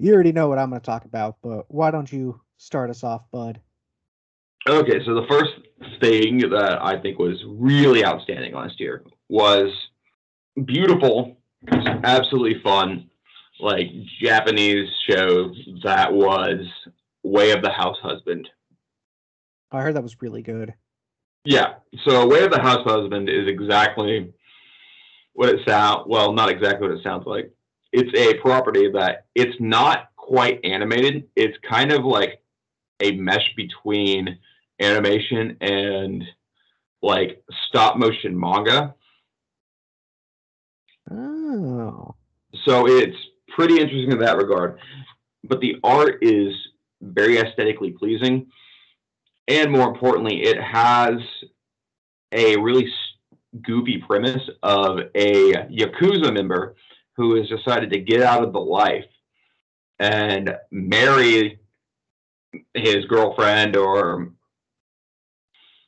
[0.00, 3.22] you already know what I'm gonna talk about, but why don't you start us off,
[3.30, 3.60] bud?
[4.68, 5.52] Okay, so the first
[6.00, 9.70] thing that I think was really outstanding last year was
[10.64, 11.36] beautiful,
[11.70, 13.08] absolutely fun,
[13.60, 13.86] like
[14.20, 15.52] Japanese show
[15.84, 16.66] that was
[17.22, 18.48] Way of the House Husband.
[19.70, 20.74] I heard that was really good.
[21.44, 24.34] Yeah, so Way of the House Husband is exactly
[25.38, 26.02] what it sounds.
[26.08, 27.52] Well, not exactly what it sounds like.
[27.92, 31.28] It's a property that it's not quite animated.
[31.36, 32.42] It's kind of like
[32.98, 34.36] a mesh between
[34.80, 36.24] animation and
[37.02, 38.96] like stop motion manga.
[41.08, 42.16] Oh,
[42.64, 44.80] So it's pretty interesting in that regard.
[45.44, 46.52] But the art is
[47.00, 48.48] very aesthetically pleasing.
[49.46, 51.14] And more importantly, it has
[52.32, 52.92] a really
[53.62, 56.76] goofy premise of a Yakuza member
[57.16, 59.04] who has decided to get out of the life
[59.98, 61.58] and marry
[62.74, 64.32] his girlfriend or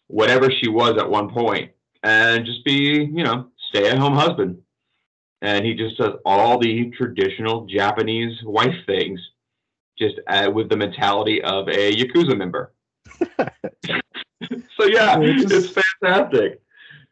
[0.08, 1.70] whatever she was at one point
[2.02, 4.60] and just be, you know, stay at home husband
[5.42, 9.20] and he just does all the traditional Japanese wife things,
[9.98, 12.72] just uh, with the mentality of a yakuza member.
[14.76, 16.60] so yeah, Well, it it's fantastic.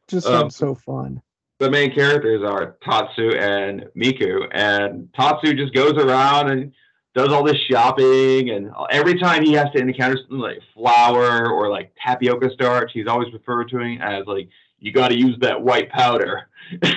[0.09, 1.23] Just Um, sounds so fun.
[1.61, 6.73] The main characters are Tatsu and Miku, and Tatsu just goes around and
[7.14, 11.68] does all this shopping, and every time he has to encounter something like flour or
[11.68, 15.61] like tapioca starch, he's always referred to it as like you got to use that
[15.61, 16.49] white powder.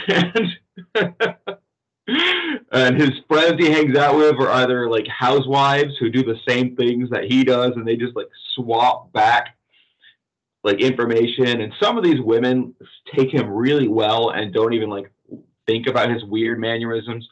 [0.07, 0.47] and,
[2.71, 6.75] and his friends he hangs out with are either like housewives who do the same
[6.75, 9.57] things that he does, and they just like swap back
[10.63, 11.61] like information.
[11.61, 12.73] And some of these women
[13.15, 15.11] take him really well and don't even like
[15.67, 17.27] think about his weird mannerisms.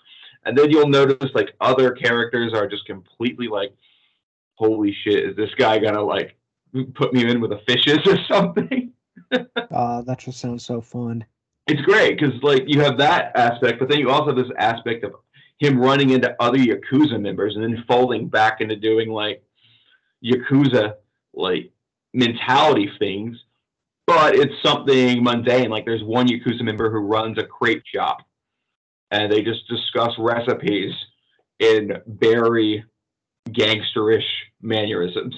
[0.46, 3.74] And then you'll notice like other characters are just completely like,
[4.56, 6.36] holy shit, is this guy gonna like
[6.96, 8.94] put me in with the fishes or something?
[9.32, 11.26] Uh, that just sounds so fun.
[11.68, 15.04] it's great because like you have that aspect, but then you also have this aspect
[15.04, 15.14] of
[15.60, 19.44] him running into other Yakuza members and then folding back into doing like
[20.24, 20.94] Yakuza
[21.34, 21.72] like
[22.14, 23.38] mentality things,
[24.08, 25.70] but it's something mundane.
[25.70, 28.20] Like there's one Yakuza member who runs a crepe shop
[29.12, 30.94] and they just discuss recipes
[31.60, 32.84] in very
[33.50, 34.26] gangsterish
[34.62, 35.36] mannerisms.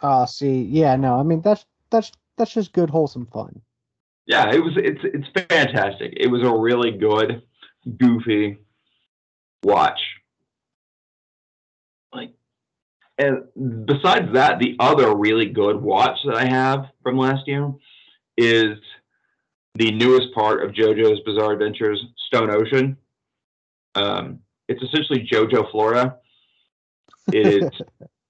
[0.00, 3.60] Uh see, yeah, no, I mean that's that's that's just good wholesome fun.
[4.26, 6.14] yeah, it was it's it's fantastic.
[6.16, 7.42] It was a really good,
[7.98, 8.58] goofy
[9.62, 10.00] watch.
[13.18, 17.72] And besides that, the other really good watch that I have from last year
[18.36, 18.76] is
[19.76, 22.96] the newest part of JoJo's Bizarre Adventures, Stone Ocean.
[23.94, 26.16] Um, it's essentially JoJo Florida.
[27.32, 27.62] It is,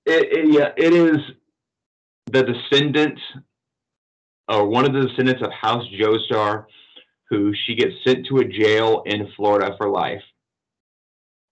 [0.07, 1.19] it, it, yeah, it is
[2.27, 3.19] the descendant
[4.49, 6.67] or one of the descendants of House Joestar,
[7.31, 10.23] who she gets sent to a jail in Florida for life.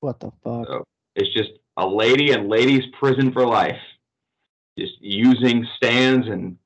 [0.01, 0.66] What the fuck?
[0.66, 3.81] So it's just a lady in ladies' prison for life,
[4.79, 6.57] just using stands and,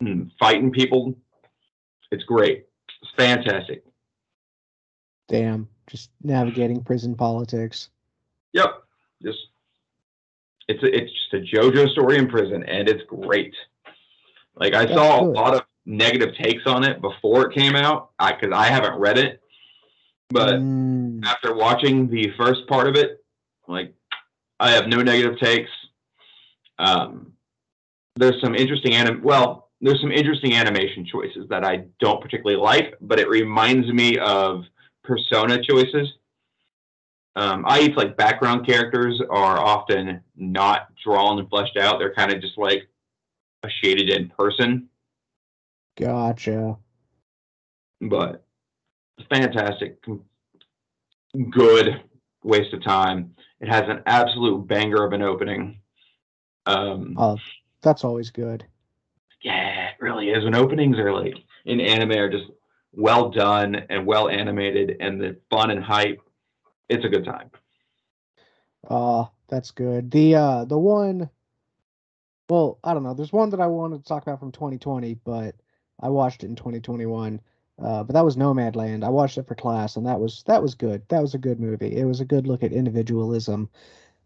[0.00, 1.14] and fighting people.
[2.10, 2.66] It's great.
[3.02, 3.84] It's fantastic.
[5.28, 5.68] Damn.
[5.86, 7.90] Just navigating prison politics.
[8.52, 8.82] Yep.
[9.22, 9.38] Just
[10.68, 13.54] it's a, it's just a JoJo story in prison, and it's great.
[14.54, 18.10] Like I That's saw a lot of negative takes on it before it came out,
[18.18, 19.40] because I, haven't read it.
[20.30, 23.24] But Mm, after watching the first part of it,
[23.66, 23.94] like
[24.60, 25.70] I have no negative takes.
[26.78, 27.32] Um,
[28.16, 29.22] there's some interesting anim.
[29.22, 34.18] Well, there's some interesting animation choices that I don't particularly like, but it reminds me
[34.18, 34.64] of
[35.04, 36.12] Persona choices.
[37.36, 42.00] Um, I eat like background characters are often not drawn and fleshed out.
[42.00, 42.88] They're kind of just like
[43.62, 44.88] a shaded in person,
[45.96, 46.76] gotcha.
[48.00, 48.44] but
[49.30, 49.98] fantastic,
[51.50, 52.02] good
[52.42, 53.34] waste of time.
[53.60, 55.80] It has an absolute banger of an opening.
[56.66, 57.38] Um, Oh,
[57.82, 58.64] that's always good.
[59.42, 60.44] yeah, it really is.
[60.44, 62.50] When openings are like in anime are just
[62.92, 66.20] well done and well animated, and the fun and hype,
[66.88, 67.50] it's a good time.
[68.88, 70.10] Uh, that's good.
[70.10, 71.30] The uh the one
[72.48, 73.14] well, I don't know.
[73.14, 75.54] There's one that I wanted to talk about from 2020, but
[76.00, 77.40] I watched it in 2021.
[77.82, 79.04] Uh, but that was Nomadland.
[79.04, 81.02] I watched it for class, and that was that was good.
[81.08, 81.96] That was a good movie.
[81.96, 83.68] It was a good look at individualism,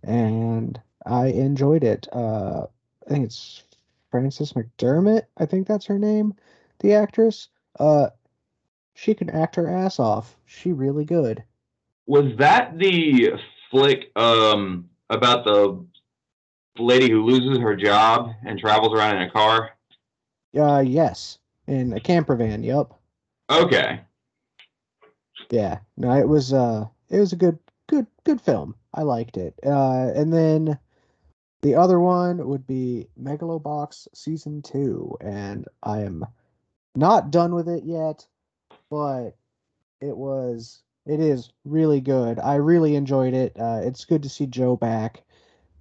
[0.02, 2.08] and I enjoyed it.
[2.12, 2.66] Uh,
[3.06, 3.62] I think it's
[4.10, 5.24] Frances McDermott.
[5.36, 6.34] I think that's her name,
[6.80, 7.48] the actress.
[7.78, 8.08] Uh,
[8.94, 10.36] she can act her ass off.
[10.46, 11.42] She really good.
[12.06, 13.32] Was that the
[13.70, 15.84] flick um, about the
[16.78, 19.70] lady who loses her job and travels around in a car?
[20.58, 22.62] Uh, yes, in a camper van.
[22.62, 22.98] Yup.
[23.52, 24.00] Okay.
[25.50, 28.74] Yeah, no, it was uh it was a good good good film.
[28.94, 29.54] I liked it.
[29.64, 30.78] Uh and then
[31.60, 36.24] the other one would be Megalobox season 2 and I am
[36.94, 38.26] not done with it yet,
[38.90, 39.36] but
[40.00, 42.38] it was it is really good.
[42.38, 43.52] I really enjoyed it.
[43.60, 45.22] Uh it's good to see Joe back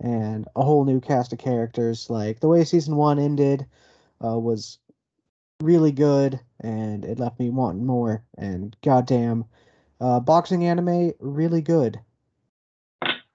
[0.01, 3.65] and a whole new cast of characters like the way season 1 ended
[4.23, 4.79] uh was
[5.61, 9.45] really good and it left me wanting more and goddamn
[9.99, 11.99] uh boxing anime really good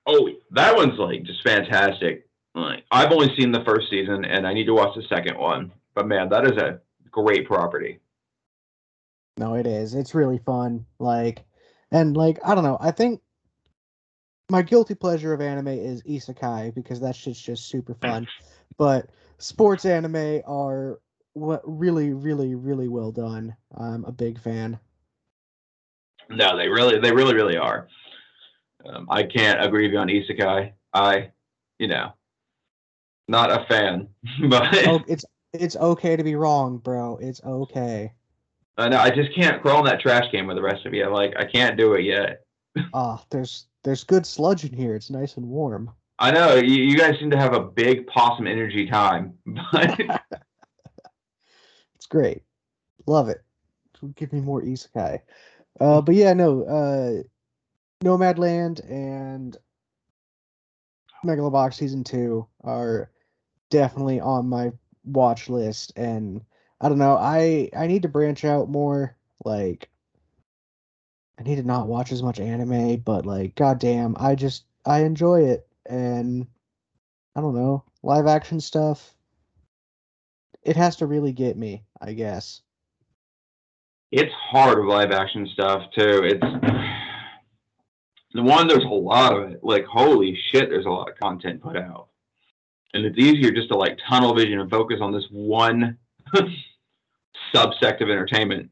[0.09, 2.29] Oh, that one's like just fantastic.
[2.55, 5.73] Like I've only seen the first season, and I need to watch the second one.
[5.97, 7.99] But man, that is a great property.
[9.39, 11.45] no it is it's really fun like
[11.91, 13.21] and like i don't know i think
[14.51, 18.27] my guilty pleasure of anime is isekai because that shit's just super fun
[18.79, 19.09] but
[19.39, 21.01] sports anime are
[21.37, 24.79] what really really really well done i'm a big fan
[26.29, 27.89] No, they really, they really, really are.
[28.85, 30.73] Um, I can't agree with you on Isekai.
[30.93, 31.31] I,
[31.79, 32.13] you know,
[33.29, 34.09] not a fan,
[34.49, 38.13] but oh it's it's okay to be wrong bro it's okay
[38.79, 41.09] I know I just can't crawl in that trash can with the rest of you.
[41.09, 42.45] Like I can't do it yet.
[42.95, 46.97] ah there's there's good sludge in here it's nice and warm I know you, you
[46.97, 49.35] guys seem to have a big possum energy time,
[49.73, 50.01] but
[52.07, 52.43] It's great.
[53.09, 53.43] Love it.
[54.15, 55.23] Give me more isekai.
[55.81, 56.63] Uh, but yeah, no.
[56.63, 57.23] Uh,
[58.05, 59.57] Nomadland and
[61.25, 63.11] Megalobox season two are
[63.71, 64.71] definitely on my
[65.05, 66.43] watch list, and
[66.81, 67.17] I don't know.
[67.17, 69.17] I I need to branch out more.
[69.45, 69.91] Like,
[71.41, 75.47] I need to not watch as much anime, but like, goddamn, I just I enjoy
[75.47, 76.47] it, and
[77.35, 79.13] I don't know live action stuff.
[80.63, 82.63] It has to really get me, I guess.
[84.13, 86.23] it's hard with live action stuff too.
[86.25, 86.41] It's
[88.35, 89.61] The one, there's a lot of it.
[89.65, 92.09] Like, holy shit, there's a lot of content put out.
[92.93, 95.99] And it's easier just to like tunnel vision and focus on this one
[97.55, 98.71] subsect of entertainment.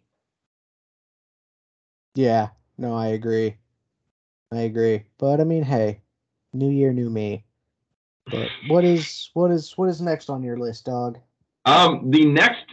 [2.14, 2.48] Yeah,
[2.78, 3.56] no, I agree.
[4.52, 5.04] I agree.
[5.18, 6.00] But I mean, hey,
[6.52, 7.44] new year, new me.
[8.30, 11.18] But what is what is what is next on your list, dog?
[11.66, 12.63] Um, the next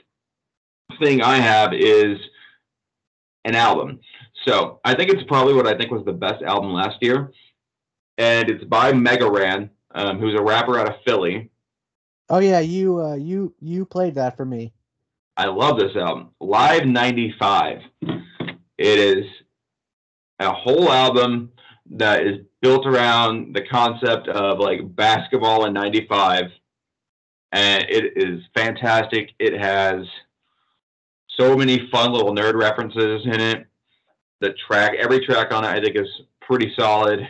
[1.02, 2.18] thing I have is
[3.46, 4.00] an album.
[4.48, 7.32] So I think it's probably what I think was the best album last year,
[8.18, 11.50] and it's by Mega Ran, um, who's a rapper out of Philly.
[12.30, 14.74] Oh yeah, you uh, you you played that for me.
[15.38, 17.82] I love this album, Live '95.
[18.02, 19.26] It is
[20.40, 21.52] a whole album
[21.92, 26.46] that is built around the concept of like basketball in 95
[27.52, 30.06] and it is fantastic it has
[31.38, 33.66] so many fun little nerd references in it
[34.40, 36.08] the track every track on it i think is
[36.42, 37.28] pretty solid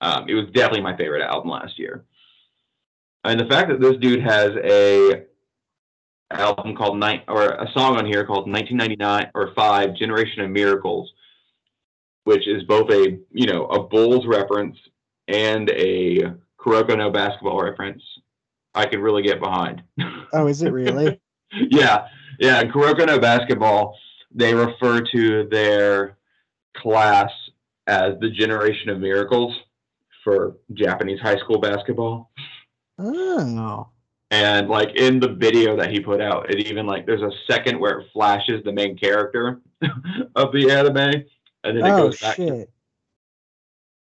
[0.00, 2.04] um, it was definitely my favorite album last year
[3.24, 5.24] and the fact that this dude has a
[6.30, 11.12] album called night or a song on here called 1999 or 5 generation of miracles
[12.24, 14.76] which is both a you know a Bulls reference
[15.28, 18.02] and a Kuroko no basketball reference.
[18.74, 19.82] I could really get behind.
[20.32, 21.20] Oh, is it really?
[21.52, 22.62] yeah, yeah.
[22.64, 23.96] Kuroko no basketball.
[24.34, 26.16] They refer to their
[26.76, 27.30] class
[27.86, 29.54] as the generation of miracles
[30.24, 32.30] for Japanese high school basketball.
[32.98, 33.88] Oh.
[34.30, 37.78] And like in the video that he put out, it even like there's a second
[37.78, 39.60] where it flashes the main character
[40.36, 41.24] of the anime
[41.64, 42.36] and then it oh goes back.
[42.36, 42.48] shit.
[42.48, 42.68] To,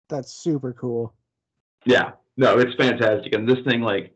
[0.08, 1.14] That's super cool.
[1.84, 3.34] yeah, no, it's fantastic.
[3.34, 4.14] And this thing, like,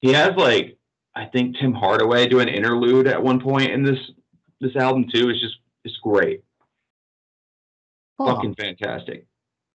[0.00, 0.78] he has like
[1.16, 3.98] I think Tim Hardaway do an interlude at one point in this
[4.60, 5.30] this album too.
[5.30, 6.44] It's just it's great,
[8.20, 8.34] Huh.
[8.34, 9.26] fucking fantastic.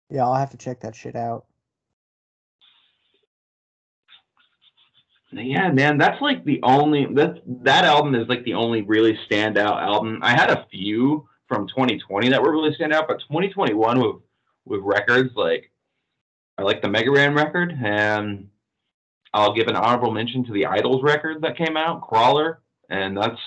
[0.09, 1.45] Yeah, I'll have to check that shit out.
[5.31, 9.81] Yeah, man, that's like the only that that album is like the only really standout
[9.81, 10.19] album.
[10.23, 14.15] I had a few from 2020 that were really stand out, but 2021 with
[14.65, 15.71] with records like
[16.57, 18.49] I like the Mega Ran record, and
[19.34, 23.39] I'll give an honorable mention to the IDLES record that came out, Crawler, and that's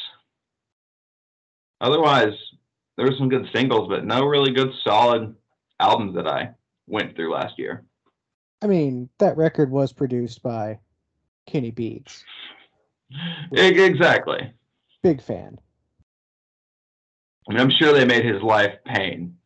[1.81, 2.35] otherwise
[2.97, 5.35] there were some good singles, but no really good solid
[5.81, 6.51] albums that I
[6.87, 7.85] went through last year.
[8.63, 10.79] I mean, that record was produced by
[11.47, 12.25] Kenny Beats.
[13.53, 14.53] Exactly.
[15.03, 15.59] Big fan.
[17.49, 19.37] I mean, I'm sure they made his life pain.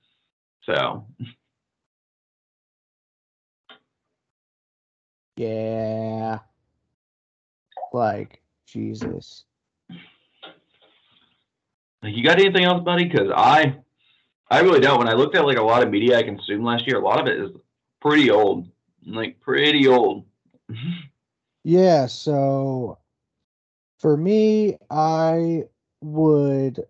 [0.64, 1.06] So
[5.36, 6.38] Yeah.
[7.92, 9.44] Like, Jesus.
[12.02, 13.04] you got anything else, buddy?
[13.04, 13.76] Because I,
[14.50, 14.98] I really don't.
[14.98, 17.20] When I looked at like a lot of media I consumed last year, a lot
[17.20, 17.50] of it is
[18.00, 18.68] pretty old,
[19.06, 20.24] like pretty old.
[21.68, 22.98] Yeah, so
[23.98, 25.64] for me, I
[26.00, 26.86] would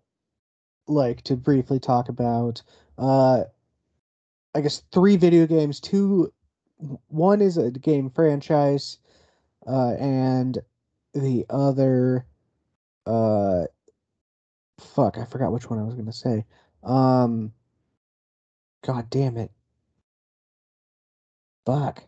[0.85, 2.61] like to briefly talk about
[2.99, 3.45] uh
[4.53, 5.79] I guess three video games.
[5.79, 6.31] Two
[7.07, 8.99] one is a game franchise,
[9.67, 10.59] uh and
[11.13, 12.25] the other
[13.05, 13.65] uh
[14.79, 16.45] fuck, I forgot which one I was gonna say.
[16.83, 17.53] Um
[18.83, 19.51] God damn it.
[21.65, 22.03] Fuck.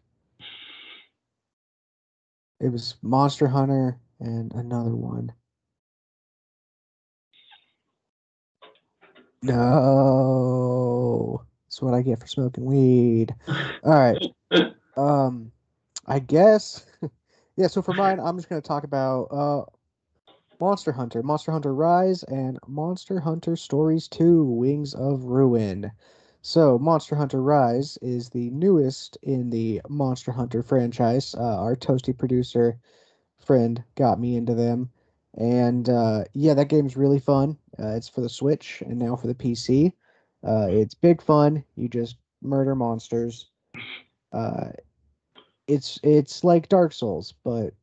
[2.59, 5.33] It was Monster Hunter and another one.
[9.41, 11.43] No.
[11.65, 13.33] That's what I get for smoking weed.
[13.47, 14.17] All right.
[14.97, 15.51] Um
[16.05, 16.85] I guess
[17.57, 19.63] yeah, so for mine I'm just to talk about uh
[20.59, 25.91] Monster Hunter, Monster Hunter Rise and Monster Hunter Stories 2: Wings of Ruin.
[26.41, 31.33] So, Monster Hunter Rise is the newest in the Monster Hunter franchise.
[31.35, 32.77] Uh, our toasty producer
[33.39, 34.89] friend got me into them.
[35.35, 37.57] And uh, yeah, that game's really fun.
[37.79, 39.93] Uh, it's for the Switch and now for the PC.
[40.43, 41.63] Uh, it's big fun.
[41.75, 43.49] You just murder monsters.
[44.31, 44.69] Uh,
[45.67, 47.73] it's it's like Dark Souls, but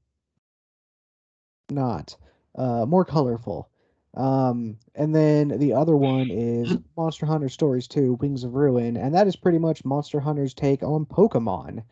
[1.71, 2.17] not.
[2.55, 3.69] Uh, more colorful.
[4.15, 9.15] Um, and then the other one is Monster Hunter Stories 2 Wings of Ruin, and
[9.15, 11.83] that is pretty much Monster Hunter's take on Pokemon.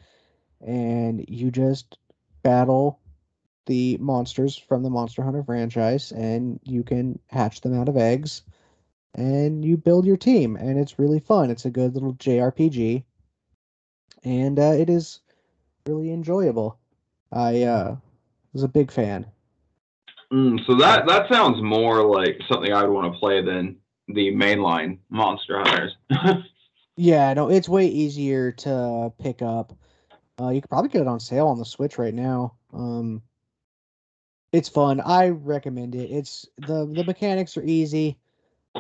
[0.66, 1.98] And you just
[2.42, 2.98] battle
[3.66, 8.42] the monsters from the Monster Hunter franchise, and you can hatch them out of eggs,
[9.14, 11.50] and you build your team, and it's really fun.
[11.50, 13.05] It's a good little JRPG,
[14.24, 15.20] and uh, it is
[15.86, 16.78] really enjoyable.
[17.32, 17.96] I uh,
[18.52, 19.26] was a big fan.
[20.32, 23.76] Mm, so that that sounds more like something I would want to play than
[24.08, 25.96] the mainline Monster Hunters.
[26.96, 29.72] Yeah, no, it's way easier to pick up.
[30.40, 32.54] Uh, you could probably get it on sale on the Switch right now.
[32.72, 33.22] Um,
[34.52, 35.00] it's fun.
[35.00, 36.10] I recommend it.
[36.10, 38.18] It's the the mechanics are easy,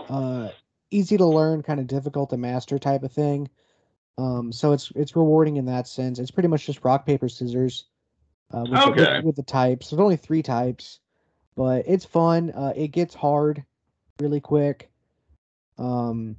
[0.08, 0.50] uh,
[0.90, 3.48] easy to learn, kind of difficult to master type of thing.
[4.16, 6.18] Um, so it's it's rewarding in that sense.
[6.18, 7.86] It's pretty much just rock paper scissors.
[8.52, 9.16] Uh, with, the, Okay.
[9.16, 9.90] with, with the types.
[9.90, 11.00] There's only three types,
[11.56, 12.50] but it's fun.
[12.52, 13.64] Uh, it gets hard
[14.20, 14.90] really quick.
[15.78, 16.36] Um,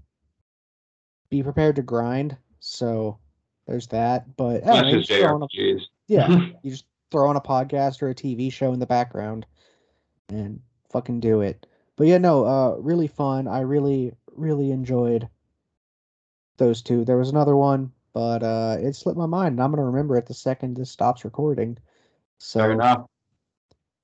[1.30, 2.38] be prepared to grind.
[2.60, 3.18] So
[3.68, 4.38] there's that.
[4.38, 6.28] But I don't know, That's you just just throw on a- yeah,
[6.64, 9.46] you just throw on a podcast or a TV show in the background
[10.30, 10.62] and
[10.92, 11.66] fucking do it.
[11.98, 13.48] But yeah, no, uh, really fun.
[13.48, 15.28] I really, really enjoyed
[16.58, 17.06] those two.
[17.06, 20.26] There was another one, but uh, it slipped my mind, and I'm gonna remember it
[20.26, 21.78] the second this stops recording.
[22.38, 23.06] So Fair enough.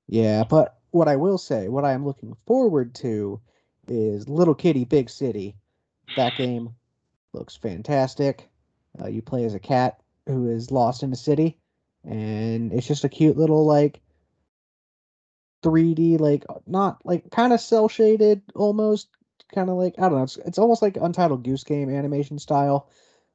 [0.08, 3.40] yeah, but what I will say, what I am looking forward to,
[3.88, 5.56] is Little Kitty Big City.
[6.16, 6.74] That game
[7.32, 8.48] looks fantastic.
[9.00, 11.58] Uh, you play as a cat who is lost in a city,
[12.04, 14.00] and it's just a cute little like
[15.62, 19.08] 3D, like not like kind of cel shaded, almost
[19.52, 20.22] kind of like I don't know.
[20.24, 22.88] It's it's almost like Untitled Goose Game animation style,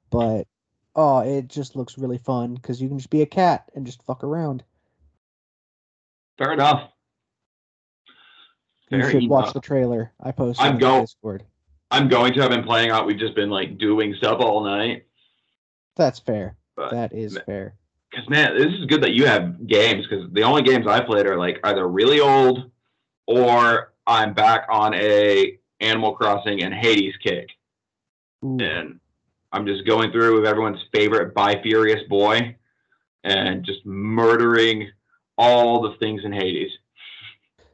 [0.09, 0.47] but
[0.95, 4.03] oh, it just looks really fun because you can just be a cat and just
[4.03, 4.63] fuck around.
[6.38, 6.89] Fair enough.
[8.89, 10.13] You Fair should watch the trailer.
[10.22, 11.43] I posted I'm on go- Discord.
[11.91, 12.43] I'm going to.
[12.43, 13.05] I've been playing out.
[13.05, 15.05] We've just been like doing stuff all night.
[15.95, 16.57] That's fair.
[16.76, 17.76] But That is ma- fair.
[18.11, 20.05] Because man, this is good that you have games.
[20.07, 22.72] Because the only games I played are like either really old,
[23.26, 27.50] or I'm back on a Animal Crossing and Hades kick,
[28.44, 28.58] Ooh.
[28.60, 29.00] and
[29.52, 32.56] I'm just going through with everyone's favorite Bi Furious boy,
[33.24, 34.90] and just murdering
[35.38, 36.72] all the things in Hades.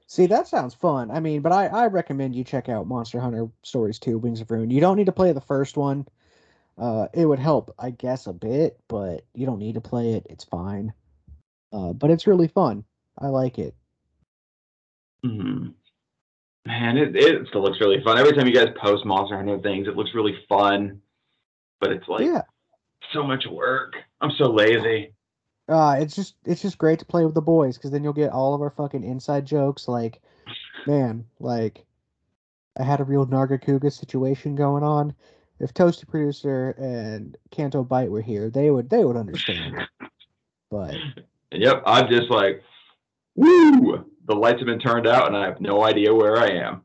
[0.08, 1.10] See, that sounds fun.
[1.10, 4.52] I mean, but I, I recommend you check out Monster Hunter Stories 2 Wings of
[4.52, 4.70] Ruin.
[4.70, 6.08] You don't need to play the first one.
[6.78, 10.28] Uh, it would help, I guess, a bit, but you don't need to play it.
[10.30, 10.94] It's fine.
[11.72, 12.84] Uh, but it's really fun.
[13.18, 13.76] I like it.
[15.24, 15.70] hmm
[16.66, 18.18] Man, it, it still looks really fun.
[18.18, 21.02] Every time you guys post Monster Hunter things, it looks really fun.
[21.82, 22.44] But it's like yeah.
[23.12, 23.96] so much work.
[24.22, 25.14] I'm so lazy.
[25.68, 28.32] Uh, it's just it's just great to play with the boys because then you'll get
[28.32, 29.88] all of our fucking inside jokes.
[29.88, 30.22] Like,
[30.88, 31.86] man, like
[32.78, 35.14] I had a real Nargacuga situation going on.
[35.60, 39.88] If Toasty Producer and Canto Bite were here, they would they would understand.
[40.70, 40.96] But
[41.52, 42.64] yep, I'm just like,
[43.36, 44.06] woo!
[44.26, 46.82] The lights have been turned out, and I have no idea where I am.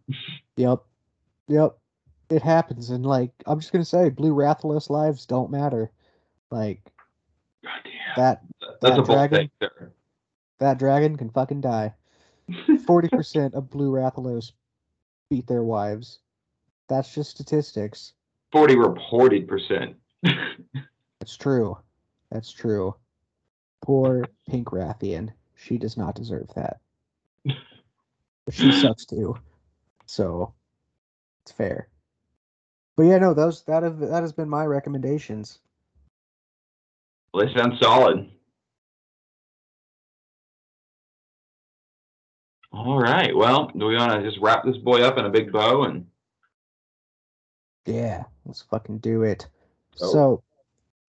[0.57, 0.81] yep,
[1.47, 1.79] yep,
[2.31, 2.91] it happens.
[2.91, 5.91] And like I'm just gonna say, Blue Rathalos lives don't matter.
[6.51, 6.81] Like
[7.63, 8.43] God damn, that
[8.81, 9.51] that's that dragon-
[10.59, 11.95] that dragon can fucking die.
[12.87, 14.53] Forty percent of Blue Rathalos
[15.31, 16.21] beat their wives.
[16.89, 18.15] That's just statistics.
[18.51, 19.97] Forty reported percent.
[21.21, 21.77] That's true.
[22.31, 22.95] That's true.
[23.83, 25.31] Poor Pink Rathian.
[25.59, 26.79] She does not deserve that.
[28.45, 29.37] But she sucks too.
[30.07, 30.55] So
[31.43, 31.89] it's fair.
[32.97, 35.59] But yeah, no, those that have that has been my recommendations.
[37.35, 38.31] Well, they sound solid.
[42.73, 43.37] All right.
[43.37, 46.07] Well, do we want to just wrap this boy up in a big bow and
[47.85, 49.47] Yeah, let's fucking do it.
[50.01, 50.11] Oh.
[50.11, 50.43] So,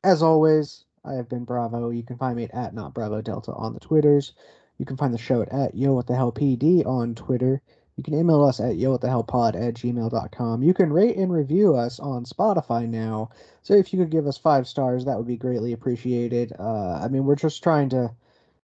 [0.03, 1.89] as always, I have been Bravo.
[1.89, 4.33] You can find me at not Bravo Delta on the Twitters.
[4.77, 7.61] You can find the show at, at Yo What the Hell PD on Twitter.
[7.99, 10.63] You can email us at yo what the hell pod at gmail.com.
[10.63, 13.31] You can rate and review us on Spotify now.
[13.61, 16.53] So if you could give us five stars, that would be greatly appreciated.
[16.57, 18.15] Uh, I mean, we're just trying to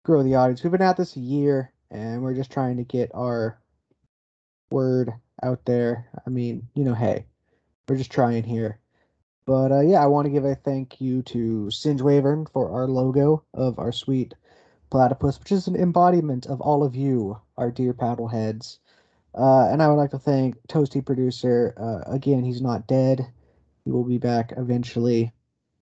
[0.04, 0.62] grow the audience.
[0.62, 3.58] We've been at this a year, and we're just trying to get our
[4.70, 5.10] word
[5.42, 6.06] out there.
[6.24, 7.26] I mean, you know, hey,
[7.88, 8.78] we're just trying here.
[9.46, 12.88] But uh, yeah, I want to give a thank you to Singe Wyvern for our
[12.88, 14.34] logo of our sweet
[14.90, 18.78] platypus, which is an embodiment of all of you, our dear paddleheads.
[19.34, 21.74] Uh, and I would like to thank Toasty Producer.
[21.76, 23.24] Uh, again, he's not dead.
[23.84, 25.32] He will be back eventually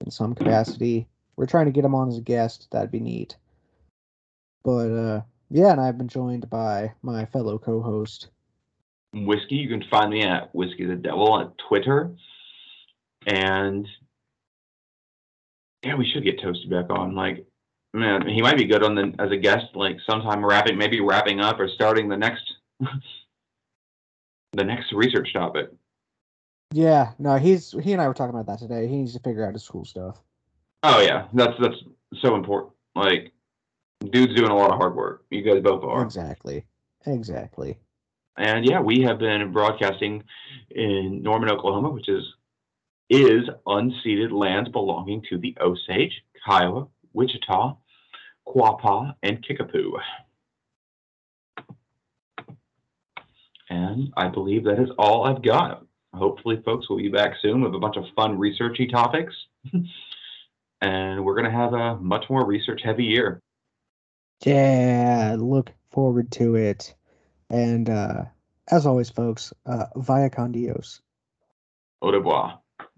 [0.03, 1.07] in some capacity.
[1.35, 2.67] We're trying to get him on as a guest.
[2.71, 3.35] That'd be neat.
[4.63, 8.29] But uh, yeah, and I've been joined by my fellow co-host.
[9.13, 9.55] whiskey?
[9.55, 12.11] You can find me at Whiskey the Devil on Twitter.
[13.25, 13.87] And
[15.83, 17.15] yeah, we should get Toasty back on.
[17.15, 17.45] Like,
[17.93, 21.39] man, he might be good on the as a guest, like sometime wrapping, maybe wrapping
[21.39, 22.43] up or starting the next
[22.79, 25.69] the next research topic.
[26.73, 28.87] Yeah, no, he's he and I were talking about that today.
[28.87, 30.21] He needs to figure out his school stuff.
[30.83, 31.75] Oh yeah, that's that's
[32.21, 32.73] so important.
[32.95, 33.31] Like,
[34.09, 35.25] dude's doing a lot of hard work.
[35.29, 36.03] You guys both are.
[36.03, 36.65] Exactly.
[37.05, 37.77] Exactly.
[38.37, 40.23] And yeah, we have been broadcasting
[40.69, 42.23] in Norman, Oklahoma, which is
[43.11, 47.75] is unceded lands belonging to the Osage, Kiowa, Wichita,
[48.47, 49.97] Quapaw, and Kickapoo.
[53.69, 55.85] And I believe that is all I've got.
[56.13, 59.33] Hopefully, folks will be back soon with a bunch of fun researchy topics.
[60.81, 63.41] and we're going to have a much more research heavy year.
[64.45, 66.95] Yeah, look forward to it.
[67.49, 68.23] And uh,
[68.69, 71.01] as always, folks, uh, via con Dios.
[72.01, 72.60] Au revoir.